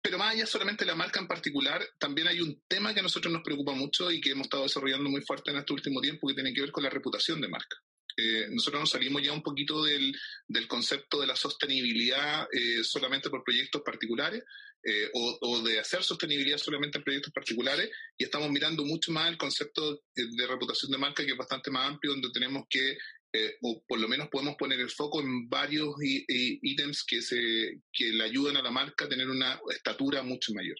Pero 0.00 0.16
más 0.16 0.32
allá 0.32 0.46
solamente 0.46 0.86
de 0.86 0.92
la 0.92 0.96
marca 0.96 1.20
en 1.20 1.28
particular, 1.28 1.86
también 1.98 2.28
hay 2.28 2.40
un 2.40 2.62
tema 2.66 2.94
que 2.94 3.00
a 3.00 3.02
nosotros 3.02 3.30
nos 3.30 3.42
preocupa 3.42 3.72
mucho 3.72 4.10
y 4.10 4.18
que 4.18 4.30
hemos 4.30 4.46
estado 4.46 4.62
desarrollando 4.62 5.10
muy 5.10 5.20
fuerte 5.20 5.50
en 5.50 5.58
este 5.58 5.74
último 5.74 6.00
tiempo 6.00 6.26
que 6.26 6.34
tiene 6.34 6.54
que 6.54 6.62
ver 6.62 6.72
con 6.72 6.84
la 6.84 6.90
reputación 6.90 7.38
de 7.38 7.48
marca. 7.48 7.76
Eh, 8.20 8.48
nosotros 8.50 8.80
nos 8.80 8.90
salimos 8.90 9.22
ya 9.22 9.32
un 9.32 9.42
poquito 9.42 9.82
del, 9.82 10.14
del 10.46 10.66
concepto 10.66 11.20
de 11.20 11.26
la 11.26 11.36
sostenibilidad 11.36 12.46
eh, 12.52 12.84
solamente 12.84 13.30
por 13.30 13.42
proyectos 13.42 13.80
particulares 13.82 14.44
eh, 14.82 15.10
o, 15.14 15.62
de 15.62 15.78
hacer 15.78 16.02
sostenibilidad 16.02 16.58
solamente 16.58 16.98
en 16.98 17.04
proyectos 17.04 17.32
particulares 17.32 17.90
y 18.16 18.24
estamos 18.24 18.50
mirando 18.50 18.84
mucho 18.84 19.12
más 19.12 19.28
el 19.28 19.38
concepto 19.38 20.02
de 20.14 20.46
reputación 20.46 20.90
de 20.90 20.98
marca 20.98 21.24
que 21.24 21.32
es 21.32 21.36
bastante 21.36 21.70
más 21.70 21.88
amplio 21.88 22.12
donde 22.12 22.30
tenemos 22.30 22.64
que 22.68 22.98
eh, 23.32 23.58
o 23.62 23.82
por 23.86 24.00
lo 24.00 24.08
menos 24.08 24.28
podemos 24.28 24.56
poner 24.56 24.80
el 24.80 24.90
foco 24.90 25.20
en 25.20 25.48
varios 25.48 25.94
ítems 26.00 27.04
que, 27.04 27.22
se, 27.22 27.80
que 27.92 28.12
le 28.12 28.24
ayuden 28.24 28.56
a 28.56 28.62
la 28.62 28.70
marca 28.70 29.04
a 29.04 29.08
tener 29.08 29.28
una 29.28 29.60
estatura 29.70 30.22
mucho 30.22 30.52
mayor. 30.52 30.76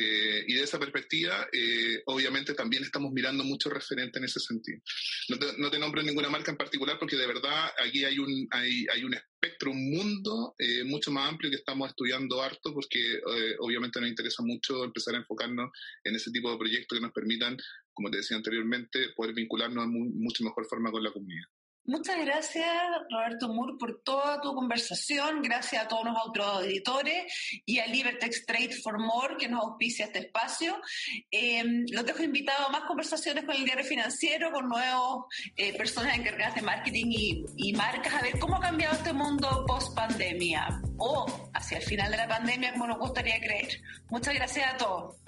Eh, 0.00 0.44
y 0.46 0.54
de 0.54 0.62
esa 0.62 0.78
perspectiva, 0.78 1.48
eh, 1.52 2.02
obviamente 2.06 2.54
también 2.54 2.84
estamos 2.84 3.10
mirando 3.10 3.42
mucho 3.42 3.68
referente 3.68 4.18
en 4.18 4.26
ese 4.26 4.38
sentido. 4.38 4.80
No 5.28 5.38
te, 5.38 5.58
no 5.58 5.70
te, 5.70 5.78
nombro 5.78 6.02
ninguna 6.02 6.28
marca 6.28 6.52
en 6.52 6.56
particular 6.56 6.98
porque 7.00 7.16
de 7.16 7.26
verdad 7.26 7.72
aquí 7.84 8.04
hay 8.04 8.20
un, 8.20 8.46
hay, 8.52 8.86
hay 8.94 9.02
un 9.02 9.14
espectro, 9.14 9.72
un 9.72 9.90
mundo 9.90 10.54
eh, 10.56 10.84
mucho 10.84 11.10
más 11.10 11.28
amplio 11.28 11.50
que 11.50 11.56
estamos 11.56 11.88
estudiando 11.88 12.40
harto 12.40 12.72
porque 12.72 13.20
obviamente 13.58 14.00
nos 14.00 14.08
interesa 14.08 14.42
mucho 14.44 14.84
empezar 14.84 15.16
a 15.16 15.18
enfocarnos 15.18 15.70
en 16.04 16.14
ese 16.14 16.30
tipo 16.30 16.50
de 16.52 16.58
proyectos 16.58 16.96
que 16.96 17.02
nos 17.02 17.12
permitan, 17.12 17.56
como 17.92 18.10
te 18.10 18.18
decía 18.18 18.36
anteriormente, 18.36 19.08
poder 19.16 19.34
vincularnos 19.34 19.84
de 19.84 19.90
mucho 19.90 20.44
mejor 20.44 20.66
forma 20.66 20.92
con 20.92 21.02
la 21.02 21.10
comunidad. 21.10 21.46
Muchas 21.88 22.22
gracias, 22.22 22.68
Roberto 23.10 23.48
Moore, 23.48 23.78
por 23.78 24.02
toda 24.02 24.42
tu 24.42 24.54
conversación. 24.54 25.40
Gracias 25.40 25.82
a 25.82 25.88
todos 25.88 26.04
los 26.04 26.16
otros 26.22 26.64
editores 26.64 27.32
y 27.64 27.78
a 27.78 27.86
Libertex 27.86 28.44
Trade 28.44 28.74
for 28.82 28.98
More, 28.98 29.38
que 29.38 29.48
nos 29.48 29.64
auspicia 29.64 30.04
este 30.04 30.18
espacio. 30.18 30.82
Eh, 31.30 31.64
los 31.90 32.04
dejo 32.04 32.22
invitados 32.22 32.68
a 32.68 32.72
más 32.72 32.82
conversaciones 32.82 33.46
con 33.46 33.56
el 33.56 33.64
diario 33.64 33.86
financiero, 33.86 34.52
con 34.52 34.68
nuevos 34.68 35.24
eh, 35.56 35.78
personas 35.78 36.14
encargadas 36.18 36.56
de 36.56 36.60
marketing 36.60 37.06
y, 37.08 37.44
y, 37.56 37.72
marcas, 37.72 38.12
a 38.12 38.20
ver 38.20 38.38
cómo 38.38 38.56
ha 38.56 38.60
cambiado 38.60 38.94
este 38.94 39.14
mundo 39.14 39.64
post 39.66 39.94
pandemia 39.94 40.82
o 40.98 41.24
hacia 41.54 41.78
el 41.78 41.84
final 41.84 42.10
de 42.10 42.18
la 42.18 42.28
pandemia, 42.28 42.72
como 42.72 42.86
nos 42.86 42.98
gustaría 42.98 43.40
creer. 43.40 43.80
Muchas 44.10 44.34
gracias 44.34 44.74
a 44.74 44.76
todos. 44.76 45.27